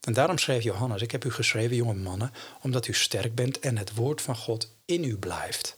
En 0.00 0.12
daarom 0.12 0.38
schreef 0.38 0.62
Johannes, 0.62 1.02
ik 1.02 1.10
heb 1.10 1.24
u 1.24 1.30
geschreven, 1.30 1.76
jonge 1.76 1.94
mannen, 1.94 2.32
omdat 2.62 2.86
u 2.86 2.92
sterk 2.92 3.34
bent 3.34 3.58
en 3.58 3.76
het 3.76 3.94
woord 3.94 4.22
van 4.22 4.36
God 4.36 4.74
in 4.84 5.04
u 5.04 5.16
blijft. 5.16 5.76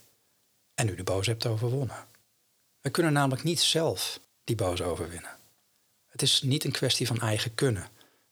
En 0.74 0.88
u 0.88 0.94
de 0.94 1.02
boos 1.02 1.26
hebt 1.26 1.46
overwonnen. 1.46 2.06
We 2.80 2.90
kunnen 2.90 3.12
namelijk 3.12 3.42
niet 3.42 3.60
zelf 3.60 4.20
die 4.44 4.56
boos 4.56 4.82
overwinnen. 4.82 5.36
Het 6.06 6.22
is 6.22 6.42
niet 6.42 6.64
een 6.64 6.72
kwestie 6.72 7.06
van 7.06 7.20
eigen 7.20 7.54
kunnen. 7.54 7.82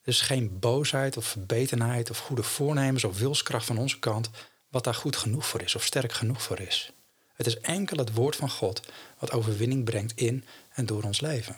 Er 0.00 0.12
is 0.12 0.21
geen 0.21 0.59
boosheid 0.59 1.16
of 1.16 1.25
verbetenheid 1.25 2.11
of 2.11 2.18
goede 2.18 2.42
voornemens 2.42 3.04
of 3.04 3.18
wilskracht 3.18 3.66
van 3.66 3.78
onze 3.78 3.99
kant 3.99 4.30
wat 4.68 4.85
daar 4.85 4.95
goed 4.95 5.16
genoeg 5.16 5.47
voor 5.47 5.62
is 5.62 5.75
of 5.75 5.85
sterk 5.85 6.12
genoeg 6.12 6.42
voor 6.42 6.61
is. 6.61 6.92
Het 7.37 7.47
is 7.47 7.61
enkel 7.61 7.97
het 7.97 8.12
woord 8.12 8.37
van 8.37 8.50
God 8.50 8.83
wat 9.19 9.33
overwinning 9.33 9.85
brengt 9.85 10.12
in 10.14 10.45
en 10.73 10.87
door 10.87 11.02
ons 11.02 11.21
leven. 11.21 11.57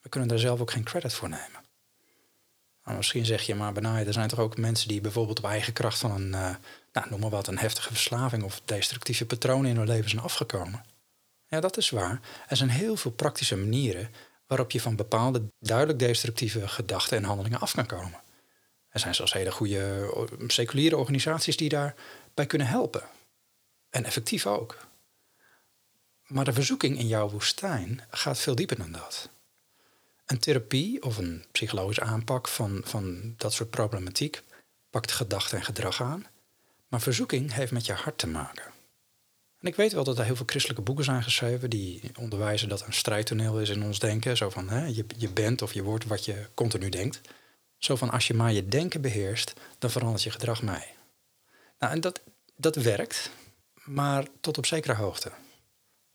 We 0.00 0.08
kunnen 0.08 0.28
daar 0.28 0.38
zelf 0.38 0.60
ook 0.60 0.70
geen 0.70 0.84
credit 0.84 1.14
voor 1.14 1.28
nemen. 1.28 1.66
Nou, 2.84 2.96
misschien 2.96 3.26
zeg 3.26 3.42
je 3.42 3.54
maar, 3.54 3.72
Benai, 3.72 4.06
er 4.06 4.12
zijn 4.12 4.28
toch 4.28 4.38
ook 4.38 4.56
mensen 4.56 4.88
die 4.88 5.00
bijvoorbeeld 5.00 5.38
op 5.38 5.44
eigen 5.44 5.72
kracht 5.72 5.98
van 5.98 6.10
een, 6.10 6.28
uh, 6.28 6.54
nou, 6.92 7.10
noem 7.10 7.20
maar 7.20 7.30
wat, 7.30 7.46
een 7.46 7.58
heftige 7.58 7.88
verslaving 7.88 8.42
of 8.42 8.60
destructieve 8.64 9.26
patronen 9.26 9.70
in 9.70 9.76
hun 9.76 9.86
leven 9.86 10.10
zijn 10.10 10.22
afgekomen. 10.22 10.84
Ja, 11.46 11.60
dat 11.60 11.76
is 11.76 11.90
waar. 11.90 12.20
Er 12.48 12.56
zijn 12.56 12.68
heel 12.68 12.96
veel 12.96 13.10
praktische 13.10 13.56
manieren 13.56 14.10
waarop 14.46 14.70
je 14.70 14.80
van 14.80 14.96
bepaalde 14.96 15.42
duidelijk 15.60 15.98
destructieve 15.98 16.68
gedachten 16.68 17.16
en 17.16 17.24
handelingen 17.24 17.60
af 17.60 17.74
kan 17.74 17.86
komen. 17.86 18.20
Er 18.88 19.00
zijn 19.00 19.14
zelfs 19.14 19.32
hele 19.32 19.50
goede 19.50 20.10
eh, 20.14 20.48
seculiere 20.48 20.96
organisaties 20.96 21.56
die 21.56 21.68
daarbij 21.68 22.46
kunnen 22.46 22.66
helpen. 22.66 23.02
En 23.90 24.04
effectief 24.04 24.46
ook. 24.46 24.86
Maar 26.26 26.44
de 26.44 26.52
verzoeking 26.52 26.98
in 26.98 27.06
jouw 27.06 27.28
woestijn 27.28 28.02
gaat 28.10 28.38
veel 28.38 28.54
dieper 28.54 28.78
dan 28.78 28.92
dat. 28.92 29.28
Een 30.26 30.38
therapie 30.38 31.02
of 31.02 31.16
een 31.16 31.44
psychologische 31.52 32.02
aanpak 32.02 32.48
van, 32.48 32.80
van 32.84 33.34
dat 33.36 33.52
soort 33.52 33.70
problematiek 33.70 34.42
pakt 34.90 35.12
gedachten 35.12 35.58
en 35.58 35.64
gedrag 35.64 36.02
aan. 36.02 36.26
Maar 36.88 37.00
verzoeking 37.00 37.52
heeft 37.52 37.72
met 37.72 37.86
je 37.86 37.92
hart 37.92 38.18
te 38.18 38.26
maken. 38.26 38.64
En 39.60 39.68
ik 39.68 39.76
weet 39.76 39.92
wel 39.92 40.04
dat 40.04 40.18
er 40.18 40.24
heel 40.24 40.36
veel 40.36 40.46
christelijke 40.46 40.82
boeken 40.82 41.04
zijn 41.04 41.22
geschreven 41.22 41.70
die 41.70 42.10
onderwijzen 42.18 42.68
dat 42.68 42.86
een 42.86 42.92
strijdtoneel 42.92 43.60
is 43.60 43.68
in 43.68 43.82
ons 43.82 43.98
denken. 43.98 44.36
Zo 44.36 44.50
van 44.50 44.68
hè, 44.68 44.86
je, 44.86 45.04
je 45.16 45.28
bent 45.30 45.62
of 45.62 45.72
je 45.72 45.82
wordt 45.82 46.06
wat 46.06 46.24
je 46.24 46.46
continu 46.54 46.88
denkt. 46.88 47.20
Zo 47.78 47.96
van 47.96 48.10
als 48.10 48.26
je 48.26 48.34
maar 48.34 48.52
je 48.52 48.68
denken 48.68 49.00
beheerst, 49.00 49.52
dan 49.78 49.90
verandert 49.90 50.22
je 50.22 50.30
gedrag 50.30 50.62
mee. 50.62 50.86
Nou, 51.78 51.92
en 51.92 52.00
dat, 52.00 52.20
dat 52.56 52.76
werkt, 52.76 53.30
maar 53.88 54.26
tot 54.40 54.58
op 54.58 54.66
zekere 54.66 54.94
hoogte. 54.94 55.32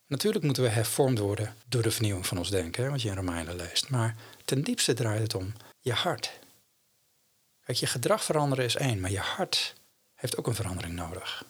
Natuurlijk 0.08 0.46
moeten 0.46 0.64
we 0.64 0.70
hervormd 0.70 1.20
worden 1.20 1.56
door 1.68 1.82
de 1.82 1.92
vernieuwing 1.92 2.28
van 2.28 2.38
ons 2.38 2.50
denken, 2.50 2.90
wat 2.90 3.02
je 3.02 3.10
in 3.10 3.16
Romeinen 3.16 3.56
leest. 3.56 3.90
Maar 3.90 4.16
ten 4.46 4.62
diepste 4.62 4.94
draait 4.94 5.22
het 5.22 5.36
om 5.36 5.54
je 5.80 5.94
hart. 5.94 6.40
Kijk, 7.66 7.78
je 7.78 7.88
gedrag 7.88 8.24
veranderen 8.24 8.66
is 8.66 8.76
één, 8.76 9.00
maar 9.00 9.12
je 9.12 9.20
hart 9.20 9.74
heeft 10.14 10.38
ook 10.38 10.48
een 10.48 10.56
verandering 10.56 10.96
nodig. 10.96 11.46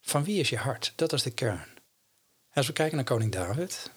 Van 0.00 0.24
wie 0.24 0.40
is 0.40 0.48
je 0.48 0.56
hart? 0.56 0.92
Dat 0.96 1.12
is 1.12 1.22
de 1.22 1.30
kern. 1.30 1.66
Als 2.52 2.66
we 2.66 2.72
kijken 2.72 2.96
naar 2.96 3.04
koning 3.04 3.32
David. 3.32 3.90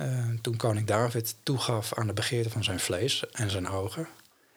Uh, 0.00 0.30
toen 0.42 0.56
koning 0.56 0.86
David 0.86 1.36
toegaf 1.42 1.94
aan 1.94 2.06
de 2.06 2.12
begeerte 2.12 2.50
van 2.50 2.64
zijn 2.64 2.80
vlees 2.80 3.30
en 3.30 3.50
zijn 3.50 3.68
ogen. 3.68 4.08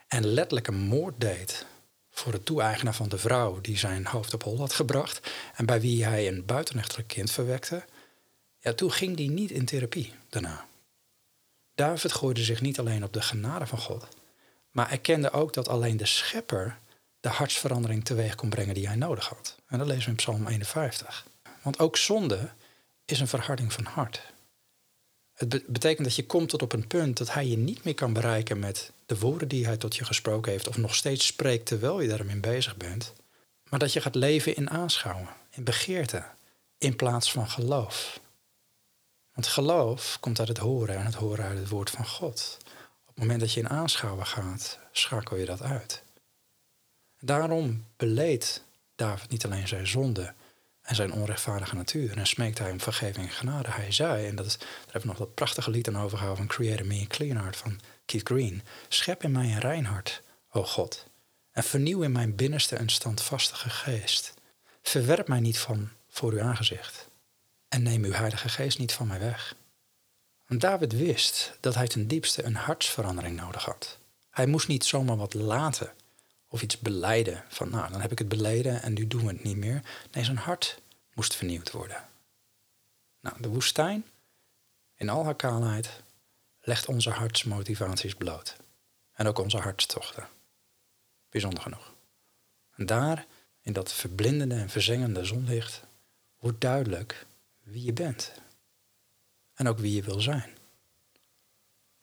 En 0.07 0.25
letterlijk 0.25 0.67
een 0.67 0.79
moord 0.79 1.21
deed 1.21 1.65
voor 2.11 2.33
het 2.33 2.45
toe-eigenaar 2.45 2.95
van 2.95 3.09
de 3.09 3.17
vrouw 3.17 3.61
die 3.61 3.77
zijn 3.77 4.05
hoofd 4.05 4.33
op 4.33 4.43
hol 4.43 4.57
had 4.57 4.73
gebracht. 4.73 5.31
En 5.55 5.65
bij 5.65 5.81
wie 5.81 6.05
hij 6.05 6.27
een 6.27 6.45
buitenechtelijk 6.45 7.07
kind 7.07 7.31
verwekte. 7.31 7.85
Ja, 8.59 8.73
toen 8.73 8.91
ging 8.91 9.17
die 9.17 9.29
niet 9.29 9.51
in 9.51 9.65
therapie 9.65 10.13
daarna. 10.29 10.65
David 11.75 12.11
gooide 12.11 12.43
zich 12.43 12.61
niet 12.61 12.79
alleen 12.79 13.03
op 13.03 13.13
de 13.13 13.21
genade 13.21 13.67
van 13.67 13.79
God. 13.79 14.07
Maar 14.71 14.91
erkende 14.91 15.31
ook 15.31 15.53
dat 15.53 15.67
alleen 15.67 15.97
de 15.97 16.05
schepper 16.05 16.77
de 17.19 17.29
hartsverandering 17.29 18.05
teweeg 18.05 18.35
kon 18.35 18.49
brengen 18.49 18.73
die 18.73 18.87
hij 18.87 18.95
nodig 18.95 19.27
had. 19.27 19.55
En 19.67 19.77
dat 19.77 19.87
lezen 19.87 20.03
we 20.03 20.09
in 20.09 20.15
Psalm 20.15 20.47
51. 20.47 21.25
Want 21.61 21.79
ook 21.79 21.97
zonde 21.97 22.49
is 23.05 23.19
een 23.19 23.27
verharding 23.27 23.73
van 23.73 23.85
hart. 23.85 24.21
Het 25.33 25.67
betekent 25.67 26.07
dat 26.07 26.15
je 26.15 26.25
komt 26.25 26.49
tot 26.49 26.61
op 26.61 26.73
een 26.73 26.87
punt 26.87 27.17
dat 27.17 27.33
hij 27.33 27.47
je 27.47 27.57
niet 27.57 27.83
meer 27.83 27.93
kan 27.93 28.13
bereiken 28.13 28.59
met 28.59 28.91
de 29.11 29.19
woorden 29.19 29.47
die 29.47 29.65
hij 29.65 29.77
tot 29.77 29.95
je 29.95 30.05
gesproken 30.05 30.51
heeft, 30.51 30.67
of 30.67 30.77
nog 30.77 30.95
steeds 30.95 31.25
spreekt 31.25 31.65
terwijl 31.65 31.99
je 31.99 32.07
daarmee 32.07 32.39
bezig 32.39 32.77
bent, 32.77 33.13
maar 33.69 33.79
dat 33.79 33.93
je 33.93 34.01
gaat 34.01 34.15
leven 34.15 34.55
in 34.55 34.69
aanschouwen, 34.69 35.27
in 35.49 35.63
begeerte, 35.63 36.23
in 36.77 36.95
plaats 36.95 37.31
van 37.31 37.49
geloof. 37.49 38.19
Want 39.33 39.47
geloof 39.47 40.17
komt 40.19 40.39
uit 40.39 40.47
het 40.47 40.57
horen 40.57 40.95
en 40.95 41.05
het 41.05 41.15
horen 41.15 41.45
uit 41.45 41.57
het 41.57 41.69
woord 41.69 41.89
van 41.89 42.05
God. 42.07 42.57
Op 43.01 43.07
het 43.07 43.17
moment 43.17 43.39
dat 43.39 43.53
je 43.53 43.59
in 43.59 43.69
aanschouwen 43.69 44.25
gaat, 44.25 44.79
schakel 44.91 45.37
je 45.37 45.45
dat 45.45 45.61
uit. 45.61 46.03
Daarom 47.19 47.85
beleed 47.97 48.63
David 48.95 49.29
niet 49.29 49.45
alleen 49.45 49.67
zijn 49.67 49.87
zonde 49.87 50.33
en 50.91 50.97
zijn 50.97 51.13
onrechtvaardige 51.13 51.75
natuur 51.75 52.17
en 52.17 52.27
smeekt 52.27 52.57
hij 52.57 52.71
om 52.71 52.79
vergeving 52.81 53.25
en 53.25 53.31
genade. 53.31 53.71
Hij 53.71 53.91
zei, 53.91 54.27
en 54.27 54.35
dat 54.35 54.45
is, 54.45 54.57
daar 54.57 54.67
hebben 54.83 55.01
we 55.01 55.07
nog 55.07 55.17
dat 55.17 55.33
prachtige 55.33 55.71
lied 55.71 55.87
aan 55.87 55.97
overgehouden 55.97 56.45
van 56.45 56.55
Creator 56.55 56.85
Me 56.85 57.01
a 57.01 57.05
Clean 57.07 57.37
Heart 57.37 57.55
van 57.55 57.79
Keith 58.05 58.27
Green. 58.27 58.61
Schep 58.87 59.23
in 59.23 59.31
mij 59.31 59.45
een 59.45 59.59
rein 59.59 59.85
hart, 59.85 60.21
o 60.51 60.63
God, 60.63 61.07
en 61.51 61.63
vernieuw 61.63 62.01
in 62.01 62.11
mijn 62.11 62.35
binnenste 62.35 62.77
een 62.77 62.89
standvastige 62.89 63.69
geest. 63.69 64.33
Verwerp 64.81 65.27
mij 65.27 65.39
niet 65.39 65.59
van 65.59 65.89
voor 66.09 66.31
uw 66.31 66.41
aangezicht 66.41 67.07
en 67.69 67.83
neem 67.83 68.03
uw 68.03 68.13
heilige 68.13 68.49
geest 68.49 68.79
niet 68.79 68.93
van 68.93 69.07
mij 69.07 69.19
weg. 69.19 69.55
Want 70.47 70.61
David 70.61 70.93
wist 70.93 71.57
dat 71.59 71.75
hij 71.75 71.87
ten 71.87 72.07
diepste 72.07 72.43
een 72.43 72.55
hartsverandering 72.55 73.35
nodig 73.35 73.65
had. 73.65 73.97
Hij 74.29 74.45
moest 74.45 74.67
niet 74.67 74.85
zomaar 74.85 75.17
wat 75.17 75.33
laten 75.33 75.91
of 76.51 76.61
iets 76.61 76.79
beleiden. 76.79 77.43
Van 77.47 77.69
nou, 77.69 77.91
dan 77.91 78.01
heb 78.01 78.11
ik 78.11 78.19
het 78.19 78.29
beleden 78.29 78.81
en 78.81 78.93
nu 78.93 79.07
doen 79.07 79.21
we 79.21 79.27
het 79.27 79.43
niet 79.43 79.57
meer. 79.57 79.81
Nee, 80.11 80.23
zijn 80.23 80.37
hart 80.37 80.80
moest 81.13 81.35
vernieuwd 81.35 81.71
worden. 81.71 82.07
Nou, 83.19 83.41
de 83.41 83.47
woestijn, 83.47 84.05
in 84.95 85.09
al 85.09 85.23
haar 85.23 85.35
kaalheid, 85.35 86.01
legt 86.61 86.87
onze 86.87 87.09
hartsmotivaties 87.09 88.15
bloot. 88.15 88.55
En 89.13 89.27
ook 89.27 89.39
onze 89.39 89.57
hartstochten. 89.57 90.27
Bijzonder 91.29 91.63
genoeg. 91.63 91.93
En 92.75 92.85
daar, 92.85 93.25
in 93.61 93.73
dat 93.73 93.93
verblindende 93.93 94.55
en 94.55 94.69
verzengende 94.69 95.25
zonlicht, 95.25 95.81
wordt 96.39 96.61
duidelijk 96.61 97.25
wie 97.63 97.83
je 97.83 97.93
bent. 97.93 98.31
En 99.53 99.67
ook 99.67 99.79
wie 99.79 99.95
je 99.95 100.03
wil 100.03 100.19
zijn. 100.19 100.57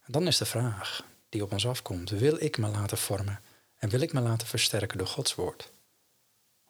En 0.00 0.12
dan 0.12 0.26
is 0.26 0.38
de 0.38 0.44
vraag 0.44 1.04
die 1.28 1.42
op 1.42 1.52
ons 1.52 1.66
afkomt: 1.66 2.10
wil 2.10 2.42
ik 2.42 2.58
me 2.58 2.68
laten 2.68 2.98
vormen 2.98 3.40
en 3.78 3.88
wil 3.88 4.00
ik 4.00 4.12
me 4.12 4.20
laten 4.20 4.46
versterken 4.46 4.98
door 4.98 5.06
Gods 5.06 5.34
woord? 5.34 5.70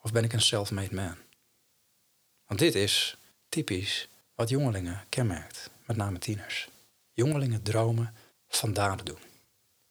Of 0.02 0.12
ben 0.12 0.24
ik 0.24 0.32
een 0.32 0.40
self-made 0.40 0.94
man? 0.94 1.16
Want 2.48 2.60
dit 2.60 2.74
is 2.74 3.16
typisch 3.48 4.08
wat 4.34 4.48
jongelingen 4.48 5.04
kenmerkt, 5.08 5.70
met 5.84 5.96
name 5.96 6.18
tieners. 6.18 6.68
Jongelingen 7.12 7.62
dromen 7.62 8.14
van 8.48 8.72
daden 8.72 9.04
doen, 9.04 9.18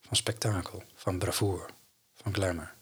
van 0.00 0.16
spektakel, 0.16 0.82
van 0.94 1.18
bravoure, 1.18 1.68
van 2.14 2.34
glamour. 2.34 2.74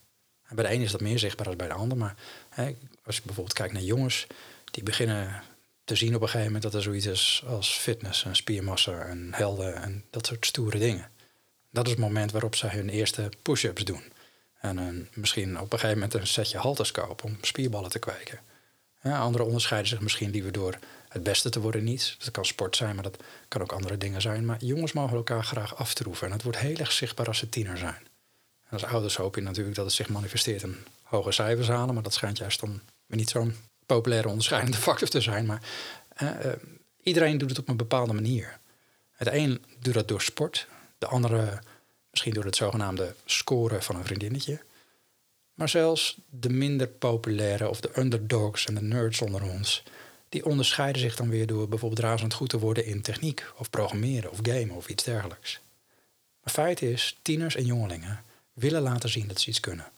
En 0.42 0.56
bij 0.56 0.64
de 0.64 0.70
ene 0.70 0.84
is 0.84 0.90
dat 0.90 1.00
meer 1.00 1.18
zichtbaar 1.18 1.46
dan 1.46 1.56
bij 1.56 1.66
de 1.66 1.72
ander, 1.74 1.98
maar 1.98 2.14
hè, 2.48 2.74
als 3.04 3.16
je 3.16 3.22
bijvoorbeeld 3.24 3.56
kijkt 3.56 3.72
naar 3.72 3.82
jongens, 3.82 4.26
die 4.70 4.82
beginnen 4.82 5.42
te 5.84 5.94
zien 5.94 6.14
op 6.14 6.20
een 6.22 6.28
gegeven 6.28 6.46
moment 6.46 6.62
dat 6.62 6.74
er 6.74 6.82
zoiets 6.82 7.06
is 7.06 7.42
als 7.46 7.76
fitness 7.76 8.24
en 8.24 8.36
spiermassa 8.36 9.00
en 9.00 9.28
helden 9.34 9.74
en 9.74 10.04
dat 10.10 10.26
soort 10.26 10.46
stoere 10.46 10.78
dingen. 10.78 11.10
Dat 11.70 11.84
is 11.84 11.90
het 11.90 12.00
moment 12.00 12.32
waarop 12.32 12.54
ze 12.54 12.66
hun 12.66 12.88
eerste 12.88 13.30
push-ups 13.42 13.84
doen. 13.84 14.12
En 14.60 14.76
een, 14.76 15.08
misschien 15.14 15.60
op 15.60 15.72
een 15.72 15.78
gegeven 15.78 16.00
moment 16.00 16.14
een 16.14 16.26
setje 16.26 16.58
halters 16.58 16.90
kopen 16.90 17.24
om 17.24 17.38
spierballen 17.40 17.90
te 17.90 17.98
kweken. 17.98 18.40
Ja, 19.06 19.18
anderen 19.18 19.46
onderscheiden 19.46 19.88
zich 19.88 20.00
misschien 20.00 20.30
liever 20.30 20.52
door 20.52 20.78
het 21.08 21.22
beste 21.22 21.50
te 21.50 21.60
worden 21.60 21.84
niet. 21.84 22.14
Dat 22.18 22.30
kan 22.30 22.44
sport 22.44 22.76
zijn, 22.76 22.94
maar 22.94 23.04
dat 23.04 23.16
kan 23.48 23.60
ook 23.60 23.72
andere 23.72 23.96
dingen 23.98 24.20
zijn. 24.20 24.44
Maar 24.44 24.64
jongens 24.64 24.92
mogen 24.92 25.16
elkaar 25.16 25.44
graag 25.44 25.76
aftroeven. 25.76 26.26
En 26.26 26.32
het 26.32 26.42
wordt 26.42 26.58
heel 26.58 26.76
erg 26.76 26.92
zichtbaar 26.92 27.26
als 27.26 27.38
ze 27.38 27.48
tiener 27.48 27.78
zijn. 27.78 28.06
En 28.64 28.72
als 28.72 28.84
ouders 28.84 29.16
hoop 29.16 29.34
je 29.34 29.40
natuurlijk 29.40 29.76
dat 29.76 29.84
het 29.84 29.94
zich 29.94 30.08
manifesteert 30.08 30.62
in 30.62 30.76
hoge 31.02 31.32
cijfers 31.32 31.68
halen. 31.68 31.94
Maar 31.94 32.02
dat 32.02 32.14
schijnt 32.14 32.38
juist 32.38 32.60
dan 32.60 32.80
niet 33.06 33.30
zo'n 33.30 33.54
populaire 33.86 34.28
onderscheidende 34.28 34.76
factor 34.86 35.08
te 35.08 35.20
zijn. 35.20 35.46
Maar 35.46 35.62
uh, 36.22 36.30
iedereen 37.02 37.38
doet 37.38 37.48
het 37.48 37.58
op 37.58 37.68
een 37.68 37.76
bepaalde 37.76 38.12
manier. 38.12 38.58
Het 39.12 39.28
een 39.32 39.64
doet 39.78 39.94
dat 39.94 40.08
door 40.08 40.22
sport. 40.22 40.66
De 40.98 41.06
andere 41.06 41.60
Misschien 42.16 42.34
door 42.34 42.44
het 42.44 42.56
zogenaamde 42.56 43.14
scoren 43.24 43.82
van 43.82 43.96
een 43.96 44.04
vriendinnetje. 44.04 44.60
Maar 45.56 45.68
zelfs 45.68 46.18
de 46.30 46.50
minder 46.50 46.88
populaire 46.88 47.68
of 47.68 47.80
de 47.80 47.90
underdogs 47.98 48.66
en 48.66 48.74
de 48.74 48.82
nerds 48.82 49.20
onder 49.20 49.42
ons, 49.42 49.82
die 50.28 50.44
onderscheiden 50.44 51.00
zich 51.00 51.16
dan 51.16 51.28
weer 51.28 51.46
door 51.46 51.68
bijvoorbeeld 51.68 52.00
razend 52.00 52.34
goed 52.34 52.48
te 52.48 52.58
worden 52.58 52.84
in 52.84 53.02
techniek 53.02 53.52
of 53.56 53.70
programmeren 53.70 54.30
of 54.30 54.38
gamen 54.42 54.76
of 54.76 54.88
iets 54.88 55.04
dergelijks. 55.04 55.60
Maar 56.42 56.52
feit 56.52 56.82
is, 56.82 57.18
tieners 57.22 57.56
en 57.56 57.64
jongelingen 57.64 58.24
willen 58.52 58.82
laten 58.82 59.08
zien 59.08 59.28
dat 59.28 59.40
ze 59.40 59.48
iets 59.48 59.60
kunnen. 59.60 59.90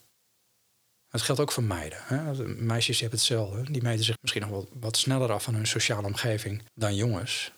Dat 1.09 1.21
geldt 1.21 1.41
ook 1.41 1.51
voor 1.51 1.63
meiden. 1.63 1.99
Hè? 2.01 2.47
Meisjes 2.47 2.99
hebben 2.99 3.19
hetzelfde. 3.19 3.71
Die 3.71 3.81
meten 3.81 4.05
zich 4.05 4.15
misschien 4.21 4.41
nog 4.41 4.51
wel 4.51 4.69
wat 4.73 4.97
sneller 4.97 5.31
af 5.31 5.43
van 5.43 5.53
hun 5.55 5.67
sociale 5.67 6.07
omgeving 6.07 6.63
dan 6.73 6.95
jongens. 6.95 7.51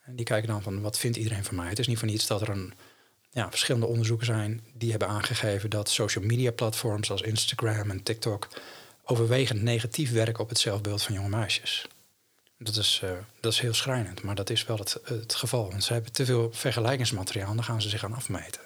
En 0.00 0.16
die 0.16 0.24
kijken 0.24 0.48
dan 0.48 0.62
van 0.62 0.80
wat 0.80 0.98
vindt 0.98 1.16
iedereen 1.16 1.44
van 1.44 1.56
mij. 1.56 1.68
Het 1.68 1.78
is 1.78 1.86
niet 1.86 1.98
voor 1.98 2.08
niets 2.08 2.26
dat 2.26 2.40
er 2.40 2.48
een, 2.48 2.72
ja, 3.38 3.50
verschillende 3.50 3.86
onderzoeken 3.86 4.26
zijn 4.26 4.64
die 4.72 4.90
hebben 4.90 5.08
aangegeven 5.08 5.70
dat 5.70 5.90
social 5.90 6.24
media 6.24 6.50
platforms 6.50 7.10
als 7.10 7.22
Instagram 7.22 7.90
en 7.90 8.02
TikTok 8.02 8.48
overwegend 9.04 9.62
negatief 9.62 10.12
werken 10.12 10.42
op 10.42 10.48
het 10.48 10.58
zelfbeeld 10.58 11.02
van 11.02 11.14
jonge 11.14 11.28
meisjes. 11.28 11.86
Dat 12.58 12.76
is, 12.76 13.00
uh, 13.04 13.10
dat 13.40 13.52
is 13.52 13.60
heel 13.60 13.74
schrijnend, 13.74 14.22
maar 14.22 14.34
dat 14.34 14.50
is 14.50 14.64
wel 14.64 14.76
het, 14.76 15.00
het 15.04 15.34
geval. 15.34 15.70
Want 15.70 15.84
ze 15.84 15.92
hebben 15.92 16.12
te 16.12 16.24
veel 16.24 16.52
vergelijkingsmateriaal 16.52 17.50
en 17.50 17.56
dan 17.56 17.64
gaan 17.64 17.82
ze 17.82 17.88
zich 17.88 18.04
aan 18.04 18.14
afmeten. 18.14 18.60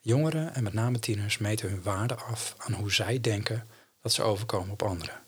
Jongeren 0.00 0.54
en 0.54 0.62
met 0.62 0.72
name 0.72 0.98
tieners 0.98 1.38
meten 1.38 1.68
hun 1.68 1.82
waarde 1.82 2.14
af 2.14 2.54
aan 2.58 2.72
hoe 2.72 2.92
zij 2.92 3.20
denken 3.20 3.68
dat 4.02 4.12
ze 4.12 4.22
overkomen 4.22 4.72
op 4.72 4.82
anderen. 4.82 5.20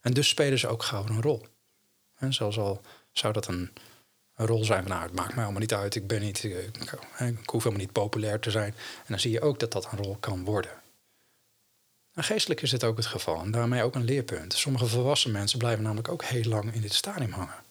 En 0.00 0.12
dus 0.12 0.28
spelen 0.28 0.58
ze 0.58 0.68
ook 0.68 0.82
gauw 0.82 1.06
een 1.06 1.22
rol. 1.22 1.46
En 2.14 2.34
zoals 2.34 2.58
al 2.58 2.80
zou 3.12 3.32
dat 3.32 3.46
een, 3.46 3.72
een 4.34 4.46
rol 4.46 4.64
zijn 4.64 4.82
van 4.82 4.90
nou, 4.90 5.02
het 5.02 5.14
maakt 5.14 5.34
mij 5.34 5.42
allemaal 5.42 5.60
niet 5.60 5.74
uit, 5.74 5.94
ik 5.94 6.06
ben 6.06 6.20
niet, 6.20 6.44
ik, 6.44 6.54
ik 7.18 7.50
hoef 7.50 7.62
helemaal 7.62 7.84
niet 7.84 7.92
populair 7.92 8.40
te 8.40 8.50
zijn. 8.50 8.74
En 8.96 9.06
dan 9.08 9.20
zie 9.20 9.30
je 9.30 9.40
ook 9.40 9.58
dat 9.58 9.72
dat 9.72 9.88
een 9.92 9.98
rol 9.98 10.16
kan 10.20 10.44
worden. 10.44 10.70
En 12.14 12.24
geestelijk 12.24 12.62
is 12.62 12.70
dit 12.70 12.84
ook 12.84 12.96
het 12.96 13.06
geval 13.06 13.42
en 13.42 13.50
daarmee 13.50 13.82
ook 13.82 13.94
een 13.94 14.04
leerpunt. 14.04 14.54
Sommige 14.54 14.86
volwassen 14.86 15.30
mensen 15.30 15.58
blijven 15.58 15.82
namelijk 15.82 16.08
ook 16.08 16.24
heel 16.24 16.44
lang 16.44 16.74
in 16.74 16.80
dit 16.80 16.94
stadium 16.94 17.32
hangen. 17.32 17.64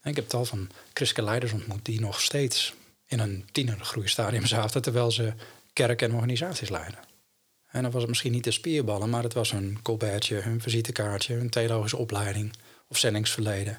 En 0.00 0.10
ik 0.10 0.16
heb 0.16 0.28
tal 0.28 0.44
van 0.44 0.70
christelijke 0.92 1.30
leiders 1.30 1.52
ontmoet 1.52 1.84
die 1.84 2.00
nog 2.00 2.20
steeds 2.20 2.74
in 3.06 3.18
een 3.18 3.48
tienergroeistadium 3.52 4.46
zaten, 4.46 4.82
terwijl 4.82 5.10
ze 5.10 5.32
kerken 5.72 6.08
en 6.08 6.14
organisaties 6.14 6.68
leiden. 6.68 6.98
En 7.70 7.82
dan 7.82 7.90
was 7.90 8.00
het 8.00 8.10
misschien 8.10 8.32
niet 8.32 8.44
de 8.44 8.50
spierballen, 8.50 9.10
maar 9.10 9.22
het 9.22 9.32
was 9.32 9.50
hun 9.50 9.82
colbertje, 9.82 10.36
hun 10.36 10.60
visitekaartje, 10.60 11.34
hun 11.34 11.50
theologische 11.50 11.96
opleiding 11.96 12.52
of 12.88 12.98
zendingsverleden. 12.98 13.78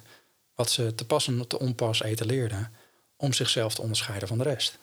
Wat 0.56 0.72
ze 0.72 0.96
te 0.96 1.06
pas 1.06 1.28
en 1.28 1.48
te 1.48 1.60
onpas 1.60 2.02
etaleerden 2.02 2.74
om 3.16 3.34
zichzelf 3.34 3.76
te 3.76 3.82
onderscheiden 3.82 4.28
van 4.28 4.38
de 4.38 4.44
rest. 4.44 4.78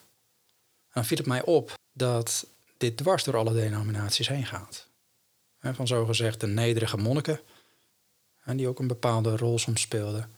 Dan 0.92 1.04
viel 1.04 1.16
het 1.16 1.26
mij 1.26 1.42
op 1.42 1.74
dat 1.92 2.46
dit 2.76 2.96
dwars 2.96 3.24
door 3.24 3.36
alle 3.36 3.52
denominaties 3.52 4.28
heen 4.28 4.46
gaat. 4.46 4.86
Van 5.60 5.86
zogezegd 5.86 6.40
de 6.40 6.46
nederige 6.46 6.96
monniken, 6.96 7.40
en 8.44 8.56
die 8.56 8.68
ook 8.68 8.78
een 8.78 8.86
bepaalde 8.86 9.36
rol 9.36 9.58
soms 9.58 9.80
speelden. 9.80 10.30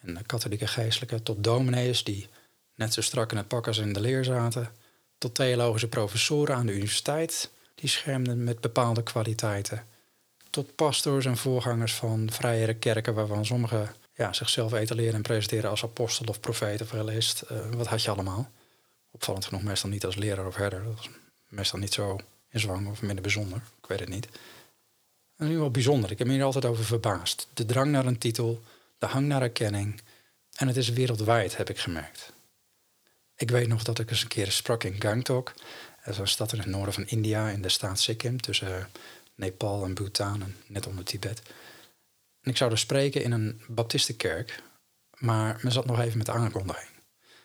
En 0.00 0.14
de 0.14 0.22
katholieke 0.22 0.66
geestelijke 0.66 1.22
tot 1.22 1.44
dominees 1.44 2.04
die 2.04 2.28
net 2.74 2.94
zo 2.94 3.00
strak 3.00 3.30
in 3.30 3.36
het 3.36 3.48
pak 3.48 3.66
als 3.66 3.78
in 3.78 3.92
de 3.92 4.00
leer 4.00 4.24
zaten 4.24 4.72
tot 5.18 5.34
theologische 5.34 5.88
professoren 5.88 6.54
aan 6.54 6.66
de 6.66 6.72
universiteit, 6.72 7.50
die 7.74 7.88
schermden 7.88 8.44
met 8.44 8.60
bepaalde 8.60 9.02
kwaliteiten, 9.02 9.86
tot 10.50 10.74
pastors 10.74 11.24
en 11.24 11.36
voorgangers 11.36 11.94
van 11.94 12.30
vrijere 12.30 12.74
kerken, 12.74 13.14
waarvan 13.14 13.46
sommigen 13.46 13.94
ja, 14.20 14.32
zichzelf 14.32 14.72
etaleren 14.72 15.14
en 15.14 15.22
presenteren 15.22 15.70
als 15.70 15.82
apostel 15.82 16.26
of 16.26 16.40
profeet 16.40 16.80
of 16.80 16.92
realist. 16.92 17.42
Uh, 17.52 17.58
wat 17.70 17.86
had 17.86 18.02
je 18.02 18.10
allemaal? 18.10 18.50
Opvallend 19.10 19.44
genoeg 19.44 19.62
meestal 19.62 19.90
niet 19.90 20.04
als 20.04 20.16
leraar 20.16 20.46
of 20.46 20.56
herder. 20.56 20.84
Dat 20.84 20.96
was 20.96 21.08
meestal 21.48 21.78
niet 21.78 21.92
zo 21.92 22.18
in 22.48 22.60
zwang 22.60 22.88
of 22.88 23.02
minder 23.02 23.22
bijzonder. 23.22 23.56
Ik 23.56 23.88
weet 23.88 24.00
het 24.00 24.08
niet. 24.08 24.28
En 25.36 25.48
nu 25.48 25.58
wel 25.58 25.70
bijzonder. 25.70 26.10
Ik 26.10 26.18
heb 26.18 26.26
me 26.26 26.32
hier 26.32 26.42
altijd 26.42 26.64
over 26.64 26.84
verbaasd. 26.84 27.48
De 27.54 27.66
drang 27.66 27.90
naar 27.90 28.06
een 28.06 28.18
titel, 28.18 28.62
de 28.98 29.06
hang 29.06 29.26
naar 29.26 29.42
erkenning. 29.42 30.00
En 30.56 30.66
het 30.66 30.76
is 30.76 30.88
wereldwijd, 30.88 31.56
heb 31.56 31.70
ik 31.70 31.78
gemerkt. 31.78 32.32
Ik 33.36 33.50
weet 33.50 33.68
nog 33.68 33.82
dat 33.82 33.98
ik 33.98 34.10
eens 34.10 34.22
een 34.22 34.28
keer 34.28 34.52
sprak 34.52 34.84
in 34.84 35.00
Gangtok. 35.00 35.52
Dat 36.04 36.14
is 36.14 36.18
een 36.18 36.28
stad 36.28 36.52
in 36.52 36.58
het 36.58 36.68
noorden 36.68 36.94
van 36.94 37.06
India, 37.06 37.48
in 37.48 37.62
de 37.62 37.68
staat 37.68 38.00
Sikkim, 38.00 38.40
tussen 38.40 38.76
eh, 38.76 38.84
Nepal 39.34 39.84
en 39.84 39.94
Bhutan, 39.94 40.42
en 40.42 40.56
net 40.66 40.86
onder 40.86 41.04
Tibet. 41.04 41.42
En 42.42 42.50
ik 42.50 42.56
zou 42.56 42.70
er 42.70 42.78
spreken 42.78 43.22
in 43.22 43.32
een 43.32 43.62
baptistenkerk, 43.68 44.62
maar 45.18 45.58
men 45.62 45.72
zat 45.72 45.86
nog 45.86 46.00
even 46.00 46.16
met 46.16 46.26
de 46.26 46.32
aankondiging. 46.32 46.88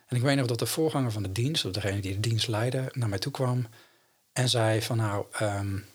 En 0.07 0.15
ik 0.15 0.21
weet 0.21 0.37
nog 0.37 0.47
dat 0.47 0.59
de 0.59 0.65
voorganger 0.65 1.11
van 1.11 1.23
de 1.23 1.31
dienst, 1.31 1.65
of 1.65 1.71
degene 1.71 1.99
die 1.99 2.13
de 2.13 2.29
dienst 2.29 2.47
leidde, 2.47 2.89
naar 2.93 3.09
mij 3.09 3.19
toe 3.19 3.31
kwam 3.31 3.67
en 4.33 4.49
zei 4.49 4.81
van 4.81 4.97
nou, 4.97 5.25
um, 5.41 5.85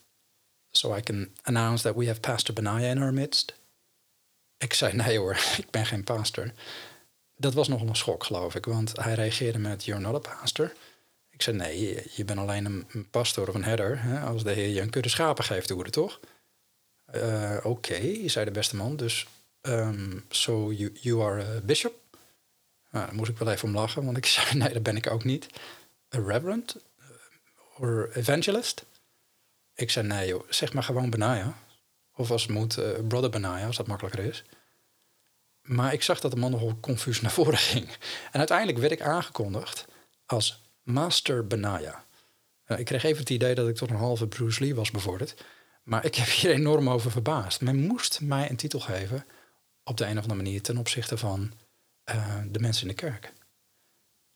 so 0.71 0.97
I 0.97 1.01
can 1.01 1.35
announce 1.43 1.83
that 1.83 1.97
we 1.97 2.07
have 2.07 2.21
Pastor 2.21 2.55
Benaya 2.55 2.91
in 2.91 3.03
our 3.03 3.13
midst. 3.13 3.59
Ik 4.57 4.75
zei 4.75 4.97
nee 4.97 5.19
hoor, 5.19 5.35
ik 5.65 5.71
ben 5.71 5.87
geen 5.87 6.05
pastor 6.05 6.53
dat 7.41 7.55
was 7.55 7.69
nogal 7.69 7.89
een 7.89 7.97
schok, 7.97 8.25
geloof 8.25 8.55
ik. 8.55 8.65
Want 8.65 8.93
hij 8.97 9.15
reageerde 9.15 9.59
met, 9.59 9.85
you're 9.85 10.03
not 10.03 10.27
a 10.27 10.35
pastor. 10.35 10.73
Ik 11.31 11.43
zei, 11.43 11.57
nee, 11.57 12.03
je, 12.11 12.25
bent 12.25 12.39
alleen 12.39 12.65
een, 12.65 13.11
pastor 13.11 13.49
of 13.49 13.55
een 13.55 13.65
herder. 13.65 14.03
Hè? 14.03 14.21
Als 14.21 14.45
de 14.45 14.53
heer 14.53 14.69
je 14.69 14.81
een 14.81 14.91
kudde 14.91 15.09
schapen 15.09 15.45
geeft, 15.45 15.69
doe 15.69 15.83
het 15.83 15.93
toch? 15.93 16.21
Uh, 17.15 17.57
Oké, 17.63 18.29
zei 18.29 18.45
de 18.45 18.51
beste 18.51 18.77
man. 18.77 18.97
Dus, 18.97 19.27
um, 19.63 20.25
so 20.29 20.73
you, 20.73 20.93
you 21.01 21.23
are 21.23 21.57
a 21.57 21.61
bishop? 21.61 21.95
Nou, 22.91 23.07
daar 23.07 23.15
moest 23.15 23.31
ik 23.31 23.39
wel 23.39 23.51
even 23.53 23.69
om 23.69 23.75
lachen, 23.75 24.05
want 24.05 24.17
ik 24.17 24.27
zei, 24.35 24.59
nee, 24.59 24.73
dat 24.73 24.83
ben 24.83 24.97
ik 24.97 25.11
ook 25.11 25.25
niet. 25.25 25.47
A 26.15 26.19
reverend? 26.19 26.77
Or 27.79 28.11
evangelist? 28.15 28.85
Ik 29.75 29.91
zei, 29.91 30.07
nee 30.07 30.35
zeg 30.49 30.73
maar 30.73 30.83
gewoon 30.83 31.11
Benaya. 31.11 31.55
Of 32.17 32.31
als 32.31 32.43
het 32.43 32.51
moet, 32.51 32.79
uh, 32.79 32.89
brother 33.09 33.31
Benaya, 33.31 33.67
als 33.67 33.77
dat 33.77 33.87
makkelijker 33.87 34.25
is. 34.25 34.45
Maar 35.63 35.93
ik 35.93 36.03
zag 36.03 36.21
dat 36.21 36.31
de 36.31 36.37
man 36.37 36.51
nogal 36.51 36.79
confuus 36.81 37.21
naar 37.21 37.31
voren 37.31 37.59
ging. 37.59 37.89
En 38.33 38.39
uiteindelijk 38.39 38.79
werd 38.79 38.93
ik 38.93 39.01
aangekondigd 39.01 39.85
als 40.27 40.63
Master 40.83 41.47
Benaya. 41.47 42.05
ik 42.67 42.85
kreeg 42.85 43.03
even 43.03 43.19
het 43.19 43.31
idee 43.31 43.55
dat 43.55 43.69
ik 43.69 43.77
tot 43.77 43.91
een 43.91 43.97
halve 43.97 44.27
Bruce 44.27 44.63
Lee 44.65 44.75
was 44.75 44.91
bevorderd. 44.91 45.35
Maar 45.91 46.05
ik 46.05 46.15
heb 46.15 46.29
hier 46.29 46.51
enorm 46.51 46.91
over 46.91 47.11
verbaasd. 47.11 47.61
Men 47.61 47.87
moest 47.87 48.21
mij 48.21 48.51
een 48.51 48.57
titel 48.57 48.81
geven 48.81 49.25
op 49.85 49.97
de 49.97 50.05
een 50.05 50.17
of 50.17 50.23
andere 50.23 50.43
manier 50.43 50.63
ten 50.63 50.79
opzichte 50.79 51.19
van 51.19 51.53
uh, 52.11 52.37
de 52.51 52.59
mensen 52.59 52.83
in 52.83 52.89
de 52.89 52.95
kerk. 52.95 53.33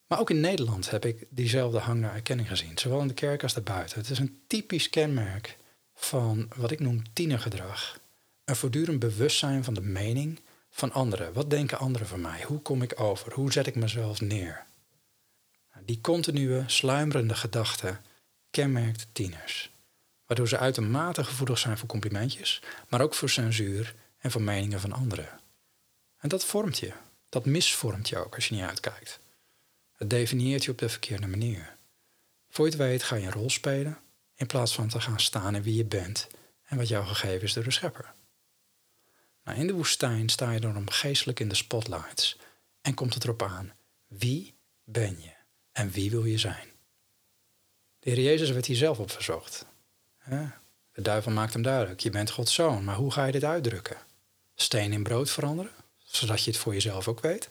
Maar 0.07 0.21
ook 0.21 0.31
in 0.31 0.41
Nederland 0.41 0.91
heb 0.91 1.05
ik 1.05 1.27
diezelfde 1.29 1.79
hang 1.79 2.01
naar 2.01 2.15
erkenning 2.15 2.49
gezien, 2.49 2.79
zowel 2.79 3.01
in 3.01 3.09
de 3.09 3.15
kerk 3.15 3.43
als 3.43 3.55
daarbuiten. 3.55 3.99
Het 3.99 4.11
is 4.11 4.19
een 4.19 4.43
typisch 4.47 4.91
kenmerk 4.91 5.57
van 5.95 6.49
wat 6.57 6.71
ik 6.71 6.81
noem 6.81 7.03
tienergedrag. 7.13 8.01
Een 8.45 8.57
voortdurend 8.57 8.99
bewustzijn 8.99 9.65
van 9.65 9.75
de 9.75 9.83
mening 9.83 10.41
van 10.71 10.93
anderen. 10.93 11.33
Wat 11.33 11.51
denken 11.51 11.79
anderen 11.79 12.07
van 12.07 12.21
mij? 12.21 12.43
Hoe 12.43 12.61
kom 12.61 12.83
ik 12.83 13.01
over? 13.01 13.33
Hoe 13.33 13.53
zet 13.53 13.67
ik 13.67 13.75
mezelf 13.75 14.21
neer? 14.21 14.67
Nou, 15.73 15.85
die 15.85 16.01
continue, 16.01 16.65
sluimerende 16.67 17.35
gedachte 17.35 18.01
kenmerkt 18.51 19.07
tieners. 19.13 19.74
Waardoor 20.35 20.53
ze 20.53 20.65
uitermate 20.65 21.25
gevoelig 21.25 21.59
zijn 21.59 21.79
voor 21.79 21.89
complimentjes, 21.89 22.63
maar 22.89 23.01
ook 23.01 23.15
voor 23.15 23.31
censuur 23.31 23.95
en 24.19 24.31
voor 24.31 24.43
meningen 24.43 24.81
van 24.81 24.93
anderen. 24.93 25.29
En 26.19 26.29
dat 26.29 26.45
vormt 26.45 26.79
je. 26.79 26.93
Dat 27.29 27.47
misvormt 27.47 28.09
je 28.09 28.17
ook 28.17 28.35
als 28.35 28.49
je 28.49 28.55
niet 28.55 28.65
uitkijkt. 28.65 29.21
Het 29.93 30.11
definieert 30.11 30.65
je 30.65 30.71
op 30.71 30.79
de 30.79 30.89
verkeerde 30.89 31.27
manier. 31.27 31.77
Voor 32.49 32.65
je 32.65 32.71
het 32.71 32.81
weet 32.81 33.03
ga 33.03 33.17
je 33.17 33.27
een 33.27 33.33
rol 33.33 33.51
spelen 33.51 33.99
in 34.35 34.47
plaats 34.47 34.75
van 34.75 34.89
te 34.89 35.01
gaan 35.01 35.21
staan 35.21 35.55
in 35.55 35.63
wie 35.63 35.75
je 35.75 35.85
bent 35.85 36.27
en 36.65 36.77
wat 36.77 36.89
jou 36.89 37.07
gegeven 37.07 37.43
is 37.43 37.53
door 37.53 37.65
de 37.65 37.71
schepper. 37.71 38.15
Nou, 39.45 39.59
in 39.59 39.67
de 39.67 39.73
woestijn 39.73 40.29
sta 40.29 40.51
je 40.51 40.61
dan 40.61 40.93
geestelijk 40.93 41.41
in 41.41 41.49
de 41.49 41.55
spotlights 41.55 42.39
en 42.81 42.95
komt 42.95 43.15
het 43.15 43.25
erop 43.25 43.43
aan 43.43 43.73
wie 44.07 44.55
ben 44.85 45.21
je 45.21 45.33
en 45.73 45.91
wie 45.91 46.11
wil 46.11 46.25
je 46.25 46.39
zijn. 46.39 46.69
De 47.99 48.11
Heer 48.11 48.21
Jezus 48.21 48.51
werd 48.51 48.67
hier 48.67 48.77
zelf 48.77 48.99
op 48.99 49.11
verzocht. 49.11 49.73
De 50.93 51.03
duivel 51.03 51.33
maakt 51.33 51.53
hem 51.53 51.63
duidelijk, 51.63 52.01
je 52.01 52.11
bent 52.11 52.31
Gods 52.31 52.55
zoon, 52.55 52.85
maar 52.85 52.97
hoe 52.97 53.13
ga 53.13 53.25
je 53.25 53.33
dit 53.33 53.45
uitdrukken? 53.45 53.97
Steen 54.55 54.93
in 54.93 55.03
brood 55.03 55.31
veranderen, 55.31 55.73
zodat 56.05 56.45
je 56.45 56.51
het 56.51 56.61
voor 56.61 56.73
jezelf 56.73 57.09
ook 57.09 57.21
weet? 57.21 57.49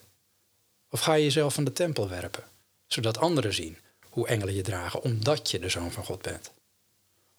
Of 0.90 1.00
ga 1.00 1.14
je 1.14 1.24
jezelf 1.24 1.54
van 1.54 1.64
de 1.64 1.74
tempel 1.74 2.10
werpen, 2.10 2.44
zodat 2.88 3.18
anderen 3.18 3.54
zien 3.54 3.78
hoe 4.10 4.28
engelen 4.28 4.54
je 4.54 4.62
dragen 4.62 5.02
omdat 5.02 5.52
je 5.52 5.60
de 5.60 5.70
zoon 5.70 5.92
van 5.92 6.06
God 6.06 6.22
bent? 6.22 6.52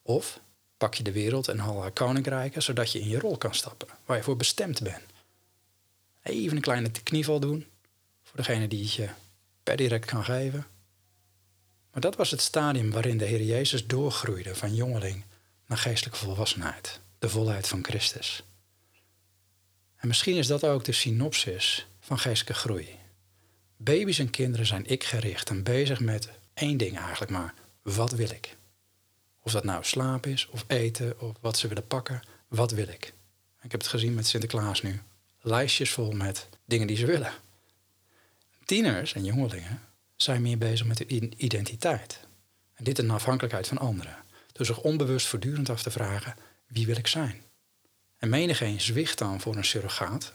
Of 0.03 0.41
pak 0.77 0.95
je 0.95 1.03
de 1.03 1.13
wereld 1.13 1.49
en 1.49 1.61
al 1.61 1.81
haar 1.81 1.93
koninkrijken, 1.93 2.63
zodat 2.63 2.93
je 2.93 3.01
in 3.01 3.09
je 3.09 3.19
rol 3.19 3.37
kan 3.37 3.55
stappen, 3.55 3.89
waar 4.05 4.17
je 4.17 4.23
voor 4.23 4.37
bestemd 4.37 4.83
bent. 4.83 5.03
Even 6.23 6.57
een 6.57 6.63
kleine 6.63 6.91
knieval 6.91 7.41
doen, 7.41 7.67
voor 8.23 8.37
degene 8.37 8.69
die 8.69 8.83
het 8.83 8.93
je 8.93 9.09
per 9.63 9.77
direct 9.77 10.05
kan 10.05 10.25
geven. 10.25 10.67
Maar 11.95 12.03
dat 12.03 12.17
was 12.17 12.31
het 12.31 12.41
stadium 12.41 12.91
waarin 12.91 13.19
de 13.19 13.25
Heer 13.25 13.43
Jezus 13.43 13.87
doorgroeide 13.87 14.55
van 14.55 14.75
jongeling 14.75 15.25
naar 15.67 15.79
geestelijke 15.79 16.19
volwassenheid, 16.19 17.01
de 17.19 17.29
volheid 17.29 17.69
van 17.69 17.85
Christus. 17.85 18.43
En 19.97 20.09
misschien 20.09 20.37
is 20.37 20.47
dat 20.47 20.65
ook 20.65 20.85
de 20.85 20.93
synopsis 20.93 21.87
van 22.01 22.19
geestelijke 22.19 22.61
groei. 22.61 22.89
Baby's 23.77 24.19
en 24.19 24.31
kinderen 24.31 24.67
zijn 24.67 24.87
ik 24.87 25.05
gericht 25.05 25.51
en 25.51 25.63
bezig 25.63 26.01
met 26.01 26.29
één 26.55 26.77
ding 26.77 26.99
eigenlijk 26.99 27.31
maar: 27.31 27.55
Wat 27.83 28.13
wil 28.13 28.31
ik? 28.31 28.57
Of 29.41 29.53
dat 29.53 29.65
nou 29.65 29.85
slaap 29.85 30.27
is, 30.27 30.49
of 30.49 30.65
eten, 30.67 31.21
of 31.21 31.33
wat 31.41 31.59
ze 31.59 31.69
willen 31.69 31.87
pakken. 31.87 32.23
Wat 32.49 32.71
wil 32.71 32.89
ik? 32.89 33.13
Ik 33.63 33.71
heb 33.71 33.81
het 33.81 33.91
gezien 33.91 34.15
met 34.15 34.27
Sinterklaas 34.27 34.83
nu. 34.83 35.01
Lijstjes 35.41 35.91
vol 35.91 36.11
met 36.11 36.49
dingen 36.65 36.87
die 36.87 36.97
ze 36.97 37.07
willen. 37.07 37.33
Tieners 38.65 39.13
en 39.13 39.25
jongelingen 39.25 39.83
zijn 40.25 40.43
meer 40.43 40.59
bezig 40.59 40.87
met 40.87 40.99
hun 40.99 41.45
identiteit. 41.45 42.21
En 42.75 42.85
dit 42.85 42.99
in 42.99 43.11
afhankelijkheid 43.11 43.69
van 43.69 43.79
anderen. 43.79 44.17
Door 44.53 44.67
zich 44.67 44.81
onbewust 44.81 45.27
voortdurend 45.27 45.71
af 45.71 45.83
te 45.83 45.91
vragen: 45.91 46.35
wie 46.67 46.87
wil 46.87 46.97
ik 46.97 47.07
zijn? 47.07 47.43
En 48.19 48.29
menigeen 48.29 48.81
zwicht 48.81 49.19
dan 49.19 49.41
voor 49.41 49.57
een 49.57 49.65
surrogaat 49.65 50.33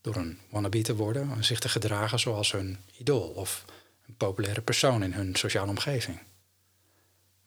door 0.00 0.16
een 0.16 0.38
wannabe 0.50 0.82
te 0.82 0.96
worden 0.96 1.30
en 1.30 1.44
zich 1.44 1.58
te 1.58 1.68
gedragen 1.68 2.18
zoals 2.18 2.52
hun 2.52 2.78
idool 2.98 3.28
of 3.28 3.64
een 4.06 4.16
populaire 4.16 4.60
persoon 4.60 5.02
in 5.02 5.12
hun 5.12 5.34
sociale 5.34 5.70
omgeving. 5.70 6.18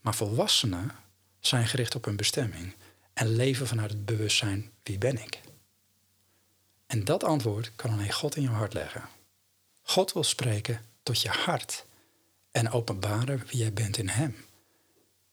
Maar 0.02 0.16
volwassenen 0.16 0.92
zijn 1.40 1.68
gericht 1.68 1.96
op 1.96 2.06
hun 2.06 2.16
bestemming 2.16 2.76
en 3.14 3.36
leven 3.36 3.68
vanuit 3.68 3.90
het 3.90 4.06
bewustzijn 4.06 4.72
wie 4.84 4.98
ben 4.98 5.18
ik. 5.18 5.40
En 6.88 7.04
dat 7.04 7.24
antwoord 7.24 7.72
kan 7.76 7.92
alleen 7.92 8.14
God 8.14 8.36
in 8.36 8.42
je 8.42 8.48
hart 8.48 8.74
leggen. 8.74 9.04
God 9.82 10.14
wil 10.14 10.24
spreken 10.24 10.89
tot 11.10 11.22
je 11.22 11.30
hart 11.30 11.86
en 12.52 12.72
openbaren 12.72 13.44
wie 13.48 13.60
jij 13.60 13.74
bent 13.74 13.98
in 13.98 14.08
Hem. 14.08 14.36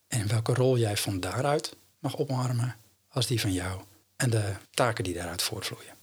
En 0.09 0.29
welke 0.29 0.55
rol 0.55 0.79
jij 0.79 0.97
van 0.97 1.21
daaruit 1.21 1.77
mag 1.99 2.17
omarmen 2.17 2.77
als 3.09 3.27
die 3.27 3.41
van 3.41 3.53
jou 3.53 3.83
en 4.17 4.31
de 4.31 4.55
taken 4.71 5.05
die 5.05 5.15
daaruit 5.15 5.43
voortvloeien. 5.43 5.95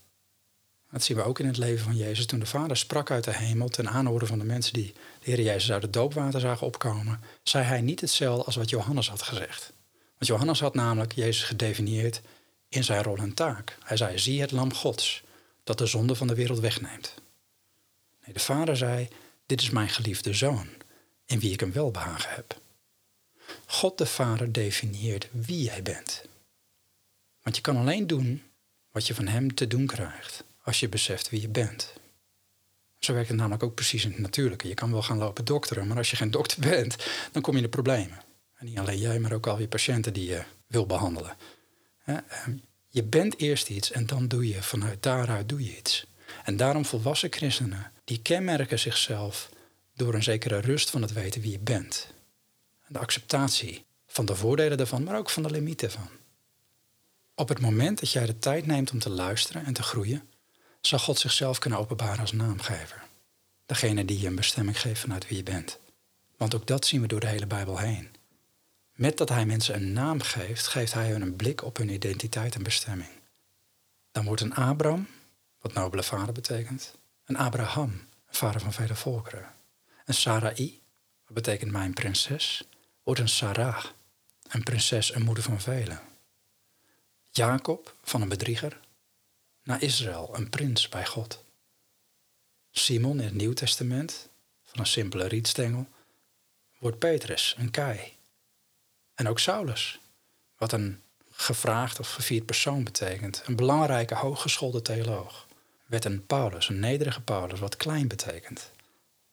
Dat 0.91 1.03
zien 1.03 1.17
we 1.17 1.23
ook 1.23 1.39
in 1.39 1.45
het 1.45 1.57
leven 1.57 1.83
van 1.83 1.95
Jezus. 1.95 2.25
Toen 2.25 2.39
de 2.39 2.45
Vader 2.45 2.77
sprak 2.77 3.11
uit 3.11 3.23
de 3.23 3.35
hemel 3.35 3.67
ten 3.67 3.89
aanhoren 3.89 4.27
van 4.27 4.39
de 4.39 4.45
mensen 4.45 4.73
die 4.73 4.93
de 4.93 5.31
Heer 5.31 5.41
Jezus 5.41 5.71
uit 5.71 5.81
het 5.81 5.93
doopwater 5.93 6.39
zagen 6.39 6.67
opkomen, 6.67 7.21
zei 7.43 7.63
hij 7.63 7.81
niet 7.81 8.01
hetzelfde 8.01 8.43
als 8.43 8.55
wat 8.55 8.69
Johannes 8.69 9.09
had 9.09 9.21
gezegd. 9.21 9.73
Want 10.13 10.27
Johannes 10.27 10.59
had 10.59 10.73
namelijk 10.73 11.13
Jezus 11.13 11.43
gedefinieerd 11.43 12.21
in 12.69 12.83
zijn 12.83 13.03
rol 13.03 13.17
en 13.17 13.33
taak. 13.33 13.77
Hij 13.83 13.97
zei: 13.97 14.17
Zie 14.17 14.41
het 14.41 14.51
Lam 14.51 14.73
Gods, 14.73 15.23
dat 15.63 15.77
de 15.77 15.85
zonde 15.85 16.15
van 16.15 16.27
de 16.27 16.35
wereld 16.35 16.59
wegneemt. 16.59 17.13
Nee, 18.25 18.33
de 18.33 18.39
Vader 18.39 18.77
zei: 18.77 19.07
Dit 19.53 19.61
is 19.61 19.69
mijn 19.69 19.89
geliefde 19.89 20.33
zoon, 20.33 20.67
in 21.25 21.39
wie 21.39 21.51
ik 21.51 21.61
een 21.61 21.71
welbehagen 21.71 22.33
heb. 22.33 22.61
God 23.65 23.97
de 23.97 24.05
Vader 24.05 24.51
definieert 24.51 25.27
wie 25.31 25.63
jij 25.63 25.83
bent. 25.83 26.25
Want 27.41 27.55
je 27.55 27.61
kan 27.61 27.77
alleen 27.77 28.07
doen 28.07 28.43
wat 28.91 29.07
je 29.07 29.15
van 29.15 29.27
Hem 29.27 29.55
te 29.55 29.67
doen 29.67 29.85
krijgt 29.85 30.43
als 30.61 30.79
je 30.79 30.89
beseft 30.89 31.29
wie 31.29 31.41
je 31.41 31.49
bent. 31.49 31.93
Zo 32.99 33.13
werkt 33.13 33.27
het 33.27 33.37
namelijk 33.37 33.63
ook 33.63 33.75
precies 33.75 34.05
in 34.05 34.11
het 34.11 34.19
natuurlijke. 34.19 34.67
Je 34.67 34.73
kan 34.73 34.91
wel 34.91 35.01
gaan 35.01 35.17
lopen 35.17 35.45
dokteren, 35.45 35.87
maar 35.87 35.97
als 35.97 36.09
je 36.09 36.15
geen 36.15 36.31
dokter 36.31 36.59
bent, 36.69 36.95
dan 37.31 37.41
kom 37.41 37.51
je 37.51 37.59
in 37.59 37.65
de 37.65 37.77
problemen. 37.77 38.21
En 38.55 38.65
niet 38.65 38.79
alleen 38.79 38.99
jij, 38.99 39.19
maar 39.19 39.33
ook 39.33 39.47
al 39.47 39.59
je 39.59 39.67
patiënten 39.67 40.13
die 40.13 40.29
je 40.29 40.43
wil 40.67 40.85
behandelen. 40.85 41.37
Ehm, 42.05 42.57
je 42.87 43.03
bent 43.03 43.39
eerst 43.39 43.69
iets 43.69 43.91
en 43.91 44.05
dan 44.05 44.27
doe 44.27 44.47
je, 44.47 44.63
vanuit 44.63 45.03
daaruit 45.03 45.49
doe 45.49 45.63
je 45.63 45.77
iets. 45.77 46.05
En 46.43 46.57
daarom 46.57 46.85
volwassen 46.85 47.31
christenen, 47.31 47.92
die 48.03 48.21
kenmerken 48.21 48.79
zichzelf 48.79 49.49
door 49.95 50.13
een 50.13 50.23
zekere 50.23 50.59
rust 50.59 50.89
van 50.89 51.01
het 51.01 51.13
weten 51.13 51.41
wie 51.41 51.51
je 51.51 51.59
bent. 51.59 52.13
De 52.87 52.99
acceptatie 52.99 53.85
van 54.07 54.25
de 54.25 54.35
voordelen 54.35 54.77
daarvan, 54.77 55.03
maar 55.03 55.17
ook 55.17 55.29
van 55.29 55.43
de 55.43 55.51
limieten 55.51 55.91
van. 55.91 56.09
Op 57.35 57.49
het 57.49 57.59
moment 57.59 57.99
dat 57.99 58.11
jij 58.11 58.25
de 58.25 58.39
tijd 58.39 58.65
neemt 58.65 58.91
om 58.91 58.99
te 58.99 59.09
luisteren 59.09 59.65
en 59.65 59.73
te 59.73 59.83
groeien, 59.83 60.29
zal 60.81 60.99
God 60.99 61.19
zichzelf 61.19 61.59
kunnen 61.59 61.79
openbaren 61.79 62.19
als 62.19 62.31
naamgever. 62.31 63.03
Degene 63.65 64.05
die 64.05 64.19
je 64.19 64.27
een 64.27 64.35
bestemming 64.35 64.81
geeft 64.81 65.01
vanuit 65.01 65.27
wie 65.27 65.37
je 65.37 65.43
bent. 65.43 65.79
Want 66.37 66.55
ook 66.55 66.67
dat 66.67 66.85
zien 66.85 67.01
we 67.01 67.07
door 67.07 67.19
de 67.19 67.27
hele 67.27 67.47
Bijbel 67.47 67.77
heen. 67.77 68.09
Met 68.93 69.17
dat 69.17 69.29
hij 69.29 69.45
mensen 69.45 69.75
een 69.75 69.93
naam 69.93 70.21
geeft, 70.21 70.67
geeft 70.67 70.93
hij 70.93 71.09
hun 71.09 71.21
een 71.21 71.35
blik 71.35 71.63
op 71.63 71.77
hun 71.77 71.89
identiteit 71.89 72.55
en 72.55 72.63
bestemming. 72.63 73.09
Dan 74.11 74.25
wordt 74.25 74.41
een 74.41 74.55
Abram, 74.55 75.07
wat 75.61 75.73
nobele 75.73 76.03
vader 76.03 76.33
betekent, 76.33 76.95
een 77.25 77.37
Abraham, 77.37 78.07
vader 78.29 78.61
van 78.61 78.73
vele 78.73 78.95
volkeren. 78.95 79.53
Een 80.05 80.13
Sarai, 80.13 80.81
wat 81.25 81.33
betekent 81.33 81.71
mijn 81.71 81.93
prinses, 81.93 82.63
wordt 83.03 83.19
een 83.19 83.29
Sarah, 83.29 83.85
een 84.49 84.63
prinses 84.63 85.11
en 85.11 85.21
moeder 85.21 85.43
van 85.43 85.61
velen. 85.61 86.01
Jacob, 87.31 87.95
van 88.03 88.21
een 88.21 88.29
bedrieger, 88.29 88.79
naar 89.63 89.81
Israël, 89.81 90.29
een 90.35 90.49
prins 90.49 90.89
bij 90.89 91.05
God. 91.05 91.43
Simon 92.71 93.19
in 93.19 93.25
het 93.25 93.33
Nieuw 93.33 93.53
Testament, 93.53 94.29
van 94.63 94.79
een 94.79 94.85
simpele 94.85 95.27
rietstengel, 95.27 95.87
wordt 96.77 96.99
Petrus, 96.99 97.55
een 97.57 97.71
kei. 97.71 98.13
En 99.13 99.27
ook 99.27 99.39
Saulus, 99.39 99.99
wat 100.57 100.71
een 100.71 101.01
gevraagd 101.31 101.99
of 101.99 102.13
gevierd 102.13 102.45
persoon 102.45 102.83
betekent, 102.83 103.43
een 103.45 103.55
belangrijke 103.55 104.15
hooggeschoolde 104.15 104.81
theoloog, 104.81 105.47
werd 105.93 106.05
een 106.05 106.25
Paulus, 106.25 106.69
een 106.69 106.79
nederige 106.79 107.21
Paulus, 107.21 107.59
wat 107.59 107.77
klein 107.77 108.07
betekent. 108.07 108.71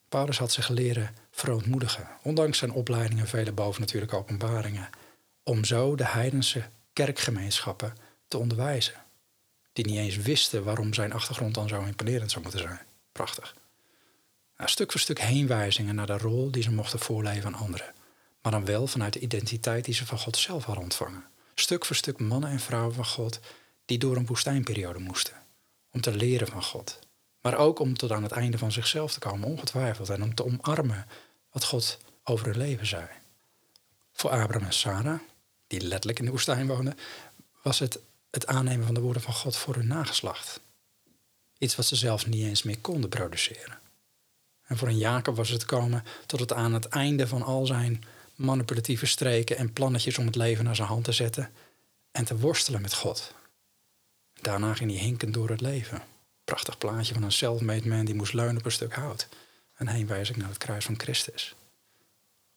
Paulus 0.08 0.38
had 0.38 0.52
zich 0.52 0.68
leren 0.68 1.14
verontmoedigen, 1.30 2.08
ondanks 2.22 2.58
zijn 2.58 2.72
opleidingen 2.72 3.22
en 3.22 3.28
vele 3.30 3.52
bovennatuurlijke 3.52 4.16
openbaringen, 4.16 4.88
om 5.42 5.64
zo 5.64 5.94
de 5.94 6.06
heidense 6.06 6.62
kerkgemeenschappen 6.92 7.94
te 8.28 8.38
onderwijzen 8.38 8.94
die 9.72 9.86
niet 9.86 9.96
eens 9.96 10.16
wisten 10.16 10.64
waarom 10.64 10.94
zijn 10.94 11.12
achtergrond 11.12 11.54
dan 11.54 11.68
zo 11.68 11.82
imponerend 11.82 12.30
zou 12.30 12.42
moeten 12.42 12.60
zijn. 12.60 12.80
Prachtig. 13.12 13.54
Nou, 14.56 14.70
stuk 14.70 14.90
voor 14.90 15.00
stuk 15.00 15.20
heenwijzingen 15.20 15.94
naar 15.94 16.06
de 16.06 16.18
rol 16.18 16.50
die 16.50 16.62
ze 16.62 16.72
mochten 16.72 16.98
voorleven 16.98 17.54
aan 17.54 17.60
anderen. 17.60 17.94
Maar 18.42 18.52
dan 18.52 18.64
wel 18.64 18.86
vanuit 18.86 19.12
de 19.12 19.20
identiteit 19.20 19.84
die 19.84 19.94
ze 19.94 20.06
van 20.06 20.18
God 20.18 20.36
zelf 20.36 20.64
hadden 20.64 20.84
ontvangen. 20.84 21.24
Stuk 21.54 21.84
voor 21.84 21.96
stuk 21.96 22.18
mannen 22.18 22.50
en 22.50 22.60
vrouwen 22.60 22.94
van 22.94 23.06
God 23.06 23.40
die 23.84 23.98
door 23.98 24.16
een 24.16 24.26
woestijnperiode 24.26 24.98
moesten. 24.98 25.39
Om 25.92 26.00
te 26.00 26.16
leren 26.16 26.46
van 26.46 26.62
God. 26.62 26.98
Maar 27.40 27.56
ook 27.56 27.78
om 27.78 27.96
tot 27.96 28.12
aan 28.12 28.22
het 28.22 28.32
einde 28.32 28.58
van 28.58 28.72
zichzelf 28.72 29.12
te 29.12 29.18
komen, 29.18 29.48
ongetwijfeld. 29.48 30.08
En 30.08 30.22
om 30.22 30.34
te 30.34 30.44
omarmen 30.44 31.06
wat 31.50 31.64
God 31.64 31.98
over 32.24 32.46
hun 32.46 32.56
leven 32.56 32.86
zei. 32.86 33.06
Voor 34.12 34.30
Abraham 34.30 34.66
en 34.66 34.72
Sarah, 34.72 35.20
die 35.66 35.80
letterlijk 35.80 36.18
in 36.18 36.24
de 36.24 36.30
woestijn 36.30 36.66
woonden, 36.66 36.98
was 37.62 37.78
het 37.78 37.98
het 38.30 38.46
aannemen 38.46 38.86
van 38.86 38.94
de 38.94 39.00
woorden 39.00 39.22
van 39.22 39.34
God 39.34 39.56
voor 39.56 39.74
hun 39.74 39.86
nageslacht. 39.86 40.60
Iets 41.58 41.76
wat 41.76 41.86
ze 41.86 41.96
zelf 41.96 42.26
niet 42.26 42.44
eens 42.44 42.62
meer 42.62 42.78
konden 42.78 43.10
produceren. 43.10 43.78
En 44.66 44.76
voor 44.76 44.88
een 44.88 44.98
Jacob 44.98 45.36
was 45.36 45.48
het 45.48 45.64
komen 45.64 46.04
tot 46.26 46.40
het 46.40 46.52
aan 46.52 46.74
het 46.74 46.88
einde 46.88 47.26
van 47.26 47.42
al 47.42 47.66
zijn 47.66 48.04
manipulatieve 48.34 49.06
streken 49.06 49.56
en 49.56 49.72
plannetjes 49.72 50.18
om 50.18 50.26
het 50.26 50.36
leven 50.36 50.64
naar 50.64 50.76
zijn 50.76 50.88
hand 50.88 51.04
te 51.04 51.12
zetten 51.12 51.50
en 52.12 52.24
te 52.24 52.38
worstelen 52.38 52.80
met 52.80 52.94
God. 52.94 53.34
Daarna 54.40 54.74
ging 54.74 54.90
hij 54.90 55.00
hinkend 55.00 55.34
door 55.34 55.48
het 55.48 55.60
leven. 55.60 56.02
Prachtig 56.44 56.78
plaatje 56.78 57.14
van 57.14 57.22
een 57.22 57.32
self-made 57.32 57.88
man 57.88 58.04
die 58.04 58.14
moest 58.14 58.32
leunen 58.32 58.56
op 58.56 58.64
een 58.64 58.72
stuk 58.72 58.94
hout. 58.94 59.28
En 59.74 59.88
heenwijzing 59.88 60.38
naar 60.38 60.48
het 60.48 60.58
kruis 60.58 60.84
van 60.84 61.00
Christus. 61.00 61.54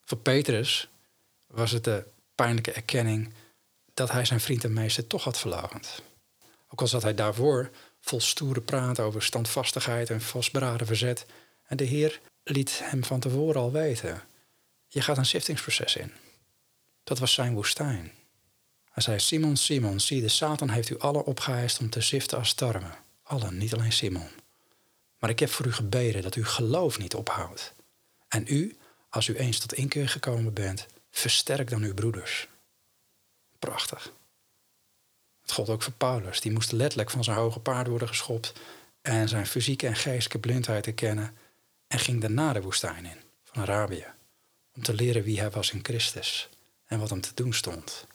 Voor 0.04 0.18
Petrus 0.18 0.90
was 1.48 1.72
het 1.72 1.84
de 1.84 2.06
pijnlijke 2.36 2.72
erkenning 2.72 3.34
dat 3.94 4.12
hij 4.12 4.26
zijn 4.26 4.40
vriend 4.40 4.64
en 4.64 4.74
meester 4.74 5.08
toch 5.08 5.24
had 5.24 5.40
verlagend. 5.40 6.02
Ook 6.68 6.82
al 6.82 6.88
zat 6.88 7.04
hij 7.04 7.16
daarvoor 7.16 7.70
vol 8.00 8.22
stoere 8.22 8.62
praat 8.62 9.00
over 9.00 9.24
standvastigheid 9.24 10.10
en 10.10 10.22
vastberaden 10.22 10.88
verzet. 10.88 11.26
En 11.64 11.78
de 11.78 11.84
Heer 11.84 12.20
liet 12.44 12.80
hem 12.84 13.04
van 13.04 13.20
tevoren 13.20 13.62
al 13.62 13.72
weten: 13.72 14.22
Je 14.88 15.02
gaat 15.02 15.18
een 15.18 15.26
ziftingsproces 15.26 15.96
in. 15.96 16.12
Dat 17.04 17.20
was 17.20 17.34
zijn 17.34 17.54
woestijn. 17.54 18.12
Hij 18.94 19.04
zei: 19.04 19.20
Simon, 19.20 19.58
Simon, 19.58 20.00
zie, 20.00 20.22
de 20.22 20.28
Satan 20.28 20.70
heeft 20.70 20.90
u 20.90 21.00
allen 21.00 21.26
opgeheist 21.26 21.80
om 21.80 21.90
te 21.90 22.02
ziften 22.02 22.38
als 22.38 22.54
tarwe. 22.54 22.92
Allen, 23.24 23.58
niet 23.58 23.74
alleen 23.74 23.92
Simon. 23.92 24.30
Maar 25.18 25.30
ik 25.30 25.40
heb 25.40 25.50
voor 25.50 25.66
u 25.66 25.74
gebeden 25.74 26.22
dat 26.22 26.36
u 26.36 26.46
geloof 26.46 27.00
niet 27.00 27.16
ophoudt. 27.16 27.74
En 28.28 28.46
u, 28.48 28.78
als 29.10 29.28
u 29.28 29.36
eens 29.36 29.60
tot 29.60 29.74
inkeer 29.74 30.10
gekomen 30.10 30.54
bent, 30.54 30.86
versterk 31.12 31.70
dan 31.70 31.84
uw 31.84 31.94
broeders. 31.94 32.48
Prachtig. 33.60 34.14
Het 35.42 35.52
gold 35.52 35.70
ook 35.70 35.84
voor 35.84 35.94
Paulus. 35.94 36.42
Die 36.42 36.52
moest 36.52 36.72
letterlijk 36.72 37.10
van 37.10 37.24
zijn 37.24 37.38
hoge 37.38 37.60
paard 37.60 37.88
worden 37.88 38.08
geschopt 38.08 38.54
en 39.02 39.30
zijn 39.30 39.48
fysieke 39.48 39.88
en 39.88 39.96
geestelijke 39.96 40.40
blindheid 40.40 40.88
erkennen 40.88 41.38
en 41.88 42.00
ging 42.00 42.22
daarna 42.22 42.54
de 42.54 42.62
woestijn 42.62 43.06
in 43.06 43.18
van 43.44 43.62
Arabië 43.62 44.06
om 44.76 44.84
te 44.84 44.94
leren 44.94 45.24
wie 45.24 45.40
hij 45.40 45.50
was 45.50 45.72
in 45.72 45.84
Christus 45.84 46.50
en 46.86 47.00
wat 47.00 47.10
hem 47.10 47.22
te 47.22 47.32
doen 47.34 47.54
stond. 47.54 48.08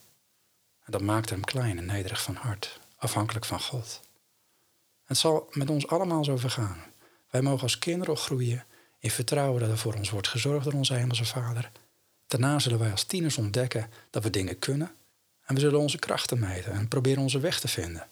Dat 0.88 1.00
maakte 1.02 1.32
hem 1.32 1.44
klein 1.44 1.78
en 1.78 1.86
nederig 1.86 2.22
van 2.22 2.34
hart, 2.34 2.80
afhankelijk 2.96 3.44
van 3.44 3.60
God. 3.60 4.00
Het 5.04 5.16
zal 5.16 5.48
met 5.52 5.70
ons 5.70 5.86
allemaal 5.86 6.24
zo 6.24 6.36
vergaan. 6.36 6.82
Wij 7.30 7.42
mogen 7.42 7.62
als 7.62 7.78
kinderen 7.78 8.16
groeien 8.16 8.64
in 8.98 9.10
vertrouwen 9.10 9.60
dat 9.60 9.70
er 9.70 9.78
voor 9.78 9.94
ons 9.94 10.10
wordt 10.10 10.28
gezorgd 10.28 10.64
door 10.64 10.72
onze 10.72 10.94
Hemelse 10.94 11.24
Vader. 11.24 11.70
Daarna 12.26 12.58
zullen 12.58 12.78
wij 12.78 12.90
als 12.90 13.04
tieners 13.04 13.38
ontdekken 13.38 13.90
dat 14.10 14.22
we 14.22 14.30
dingen 14.30 14.58
kunnen 14.58 14.90
en 15.44 15.54
we 15.54 15.60
zullen 15.60 15.80
onze 15.80 15.98
krachten 15.98 16.38
meten 16.38 16.72
en 16.72 16.88
proberen 16.88 17.22
onze 17.22 17.40
weg 17.40 17.60
te 17.60 17.68
vinden. 17.68 18.08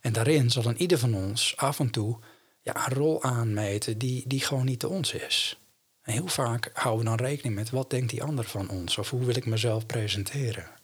En 0.00 0.12
daarin 0.12 0.50
zal 0.50 0.64
een 0.64 0.80
ieder 0.80 0.98
van 0.98 1.14
ons 1.14 1.56
af 1.56 1.78
en 1.78 1.90
toe 1.90 2.18
ja, 2.62 2.86
een 2.86 2.94
rol 2.94 3.22
aanmeten 3.22 3.98
die, 3.98 4.24
die 4.26 4.40
gewoon 4.40 4.64
niet 4.64 4.80
te 4.80 4.88
ons 4.88 5.12
is. 5.12 5.58
En 6.02 6.12
heel 6.12 6.26
vaak 6.26 6.70
houden 6.72 7.04
we 7.04 7.16
dan 7.16 7.26
rekening 7.26 7.54
met 7.54 7.70
wat 7.70 7.90
denkt 7.90 8.10
die 8.10 8.22
ander 8.22 8.44
van 8.44 8.68
ons 8.68 8.98
of 8.98 9.10
hoe 9.10 9.24
wil 9.24 9.36
ik 9.36 9.46
mezelf 9.46 9.86
presenteren. 9.86 10.82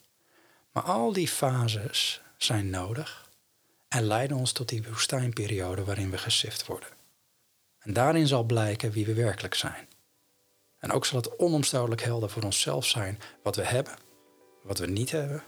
Maar 0.73 0.83
al 0.83 1.13
die 1.13 1.29
fases 1.29 2.21
zijn 2.37 2.71
nodig 2.71 3.31
en 3.89 4.05
leiden 4.05 4.37
ons 4.37 4.53
tot 4.53 4.69
die 4.69 4.85
woestijnperiode 4.89 5.85
waarin 5.85 6.11
we 6.11 6.19
gesift 6.19 6.67
worden. 6.67 6.89
En 7.79 7.93
daarin 7.93 8.27
zal 8.27 8.43
blijken 8.43 8.91
wie 8.91 9.07
we 9.07 9.15
werkelijk 9.15 9.55
zijn. 9.55 9.89
En 10.79 10.93
ook 10.93 11.07
zal 11.07 11.19
het 11.19 11.37
onomstotelijk 11.37 12.03
helder 12.03 12.31
voor 12.31 12.43
onszelf 12.43 12.87
zijn 12.87 13.21
wat 13.43 13.57
we 13.57 13.65
hebben, 13.65 13.95
wat 14.63 14.79
we 14.79 14.87
niet 14.87 15.11
hebben, 15.11 15.43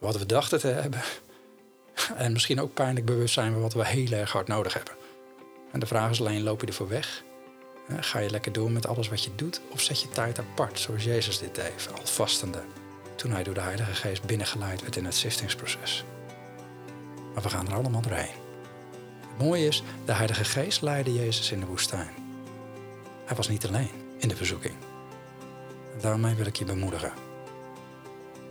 wat 0.00 0.18
we 0.18 0.26
dachten 0.26 0.58
te 0.58 0.66
hebben. 0.68 1.00
En 2.16 2.32
misschien 2.32 2.60
ook 2.60 2.74
pijnlijk 2.74 3.06
bewust 3.06 3.34
zijn 3.34 3.54
we 3.54 3.60
wat 3.60 3.74
we 3.74 3.86
heel 3.86 4.12
erg 4.12 4.32
hard 4.32 4.48
nodig 4.48 4.74
hebben. 4.74 4.94
En 5.72 5.80
de 5.80 5.86
vraag 5.86 6.10
is 6.10 6.20
alleen, 6.20 6.42
loop 6.42 6.60
je 6.60 6.66
ervoor 6.66 6.88
weg? 6.88 7.22
Ga 7.88 8.18
je 8.18 8.30
lekker 8.30 8.52
door 8.52 8.70
met 8.70 8.86
alles 8.86 9.08
wat 9.08 9.24
je 9.24 9.34
doet? 9.34 9.60
Of 9.70 9.80
zet 9.80 10.00
je 10.00 10.08
tijd 10.08 10.38
apart, 10.38 10.78
zoals 10.78 11.04
Jezus 11.04 11.38
dit 11.38 11.54
deed, 11.54 11.88
al 11.94 12.06
vastende, 12.06 12.62
toen 13.16 13.30
hij 13.30 13.42
door 13.42 13.54
de 13.54 13.60
Heilige 13.60 13.94
Geest 13.94 14.24
binnengeleid 14.24 14.80
werd 14.80 14.96
in 14.96 15.04
het 15.04 15.14
ziftingsproces. 15.14 16.04
Maar 17.34 17.42
we 17.42 17.48
gaan 17.48 17.66
er 17.66 17.74
allemaal 17.74 18.00
doorheen. 18.00 18.42
Het 19.20 19.38
mooie 19.38 19.66
is, 19.66 19.82
de 20.04 20.12
Heilige 20.12 20.44
Geest 20.44 20.82
leidde 20.82 21.12
Jezus 21.12 21.52
in 21.52 21.60
de 21.60 21.66
woestijn. 21.66 22.10
Hij 23.24 23.36
was 23.36 23.48
niet 23.48 23.66
alleen 23.66 23.90
in 24.18 24.28
de 24.28 24.36
verzoeking. 24.36 24.74
En 25.94 26.00
daarmee 26.00 26.34
wil 26.34 26.46
ik 26.46 26.56
je 26.56 26.64
bemoedigen. 26.64 27.12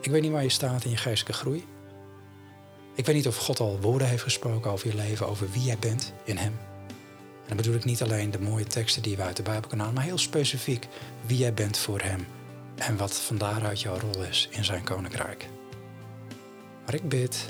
Ik 0.02 0.12
weet 0.12 0.22
niet 0.22 0.32
waar 0.32 0.44
je 0.44 0.50
staat 0.50 0.84
in 0.84 0.90
je 0.90 0.98
geestelijke 0.98 1.40
groei. 1.40 1.66
Ik 2.96 3.06
weet 3.06 3.16
niet 3.16 3.28
of 3.28 3.38
God 3.38 3.60
al 3.60 3.80
woorden 3.82 4.08
heeft 4.08 4.24
gesproken 4.24 4.72
over 4.72 4.88
je 4.88 4.96
leven, 4.96 5.28
over 5.28 5.52
wie 5.52 5.64
jij 5.64 5.78
bent 5.80 6.14
in 6.24 6.38
Hem. 6.38 6.58
En 7.44 7.48
dan 7.48 7.58
bedoel 7.58 7.76
ik 7.76 7.86
niet 7.86 8.02
alleen 8.02 8.32
de 8.32 8.40
mooie 8.40 8.66
teksten 8.66 9.02
die 9.02 9.16
we 9.16 9.22
uit 9.22 9.36
de 9.36 9.44
Bijbel 9.44 9.68
kunnen 9.68 9.86
halen, 9.86 9.94
maar 9.94 10.10
heel 10.10 10.18
specifiek 10.18 10.88
wie 11.26 11.38
jij 11.38 11.54
bent 11.54 11.78
voor 11.78 12.02
Hem 12.02 12.26
en 12.76 12.98
wat 12.98 13.20
van 13.20 13.38
daaruit 13.38 13.82
jouw 13.82 14.00
rol 14.00 14.24
is 14.24 14.48
in 14.52 14.64
Zijn 14.64 14.84
koninkrijk. 14.84 15.48
Maar 16.86 16.94
ik 16.94 17.10
bid 17.10 17.46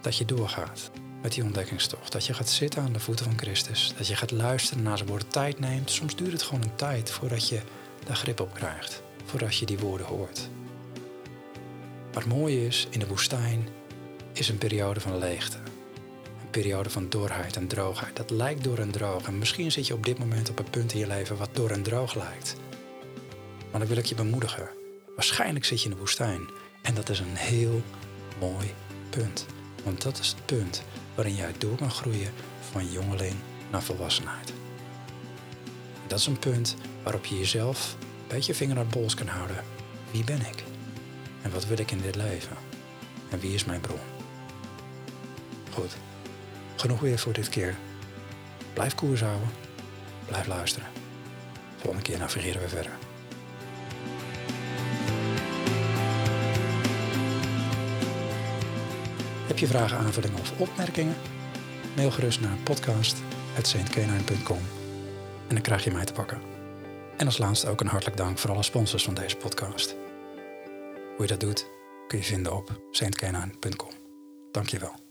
dat 0.00 0.16
je 0.16 0.24
doorgaat 0.24 0.90
met 1.22 1.32
die 1.32 1.44
ontdekkingstocht. 1.44 2.12
Dat 2.12 2.26
je 2.26 2.34
gaat 2.34 2.48
zitten 2.48 2.82
aan 2.82 2.92
de 2.92 3.00
voeten 3.00 3.24
van 3.24 3.38
Christus. 3.38 3.94
Dat 3.96 4.06
je 4.06 4.16
gaat 4.16 4.30
luisteren 4.30 4.82
naar 4.82 4.96
zijn 4.96 5.08
woorden. 5.08 5.28
Tijd 5.28 5.60
neemt. 5.60 5.90
Soms 5.90 6.16
duurt 6.16 6.32
het 6.32 6.42
gewoon 6.42 6.62
een 6.62 6.74
tijd 6.74 7.10
voordat 7.10 7.48
je 7.48 7.60
daar 8.04 8.16
grip 8.16 8.40
op 8.40 8.54
krijgt. 8.54 9.02
Voordat 9.24 9.56
je 9.56 9.66
die 9.66 9.78
woorden 9.78 10.06
hoort. 10.06 10.48
Maar 12.12 12.22
het 12.22 12.32
mooie 12.32 12.66
is, 12.66 12.86
in 12.90 12.98
de 12.98 13.06
woestijn 13.06 13.68
is 14.32 14.48
een 14.48 14.58
periode 14.58 15.00
van 15.00 15.18
leegte. 15.18 15.56
Een 16.42 16.50
periode 16.50 16.90
van 16.90 17.08
dorheid 17.08 17.56
en 17.56 17.66
droogheid. 17.66 18.16
Dat 18.16 18.30
lijkt 18.30 18.64
door 18.64 18.78
en 18.78 18.90
droog. 18.90 19.26
En 19.26 19.38
misschien 19.38 19.72
zit 19.72 19.86
je 19.86 19.94
op 19.94 20.04
dit 20.04 20.18
moment 20.18 20.50
op 20.50 20.58
een 20.58 20.70
punt 20.70 20.92
in 20.92 20.98
je 20.98 21.06
leven 21.06 21.36
wat 21.36 21.50
door 21.52 21.70
en 21.70 21.82
droog 21.82 22.14
lijkt. 22.14 22.56
Maar 23.74 23.82
dan 23.82 23.92
wil 23.92 24.02
ik 24.02 24.08
je 24.08 24.14
bemoedigen. 24.14 24.68
Waarschijnlijk 25.14 25.64
zit 25.64 25.78
je 25.82 25.88
in 25.88 25.94
de 25.94 26.00
woestijn. 26.00 26.48
En 26.82 26.94
dat 26.94 27.08
is 27.08 27.18
een 27.18 27.36
heel 27.36 27.82
mooi 28.40 28.74
punt. 29.10 29.46
Want 29.84 30.02
dat 30.02 30.18
is 30.18 30.28
het 30.28 30.46
punt 30.46 30.82
waarin 31.14 31.34
jij 31.34 31.52
door 31.58 31.76
kan 31.76 31.90
groeien 31.90 32.32
van 32.70 32.90
jongeling 32.90 33.34
naar 33.70 33.82
volwassenheid. 33.82 34.52
Dat 36.06 36.18
is 36.18 36.26
een 36.26 36.38
punt 36.38 36.76
waarop 37.02 37.24
je 37.24 37.38
jezelf 37.38 37.96
een 38.00 38.28
beetje 38.28 38.54
vinger 38.54 38.74
naar 38.74 38.84
de 38.84 38.98
pols 38.98 39.14
kan 39.14 39.26
houden. 39.26 39.64
Wie 40.10 40.24
ben 40.24 40.40
ik? 40.40 40.64
En 41.42 41.50
wat 41.50 41.66
wil 41.66 41.78
ik 41.78 41.90
in 41.90 42.00
dit 42.00 42.16
leven? 42.16 42.56
En 43.30 43.38
wie 43.38 43.54
is 43.54 43.64
mijn 43.64 43.80
bron? 43.80 44.00
Goed, 45.72 45.96
genoeg 46.76 47.00
weer 47.00 47.18
voor 47.18 47.32
dit 47.32 47.48
keer. 47.48 47.76
Blijf 48.72 48.94
koers 48.94 49.20
houden. 49.20 49.48
Blijf 50.26 50.46
luisteren. 50.46 50.88
Volgende 51.76 52.02
keer 52.04 52.18
navigeren 52.18 52.60
we 52.60 52.68
verder. 52.68 53.03
Heb 59.54 59.62
je 59.62 59.68
vragen, 59.68 59.98
aanvullingen 59.98 60.40
of 60.40 60.52
opmerkingen? 60.58 61.16
Mail 61.96 62.10
gerust 62.10 62.40
naar 62.40 62.56
podcast.saintkenijn.com 62.64 64.58
en 65.48 65.54
dan 65.54 65.60
krijg 65.60 65.84
je 65.84 65.90
mij 65.90 66.04
te 66.04 66.12
pakken. 66.12 66.40
En 67.16 67.26
als 67.26 67.38
laatste 67.38 67.68
ook 67.68 67.80
een 67.80 67.86
hartelijk 67.86 68.16
dank 68.16 68.38
voor 68.38 68.50
alle 68.50 68.62
sponsors 68.62 69.04
van 69.04 69.14
deze 69.14 69.36
podcast. 69.36 69.96
Hoe 71.16 71.22
je 71.22 71.26
dat 71.26 71.40
doet 71.40 71.66
kun 72.06 72.18
je 72.18 72.24
vinden 72.24 72.56
op 72.56 72.80
saintkenijn.com. 72.90 73.90
Dankjewel. 74.52 75.03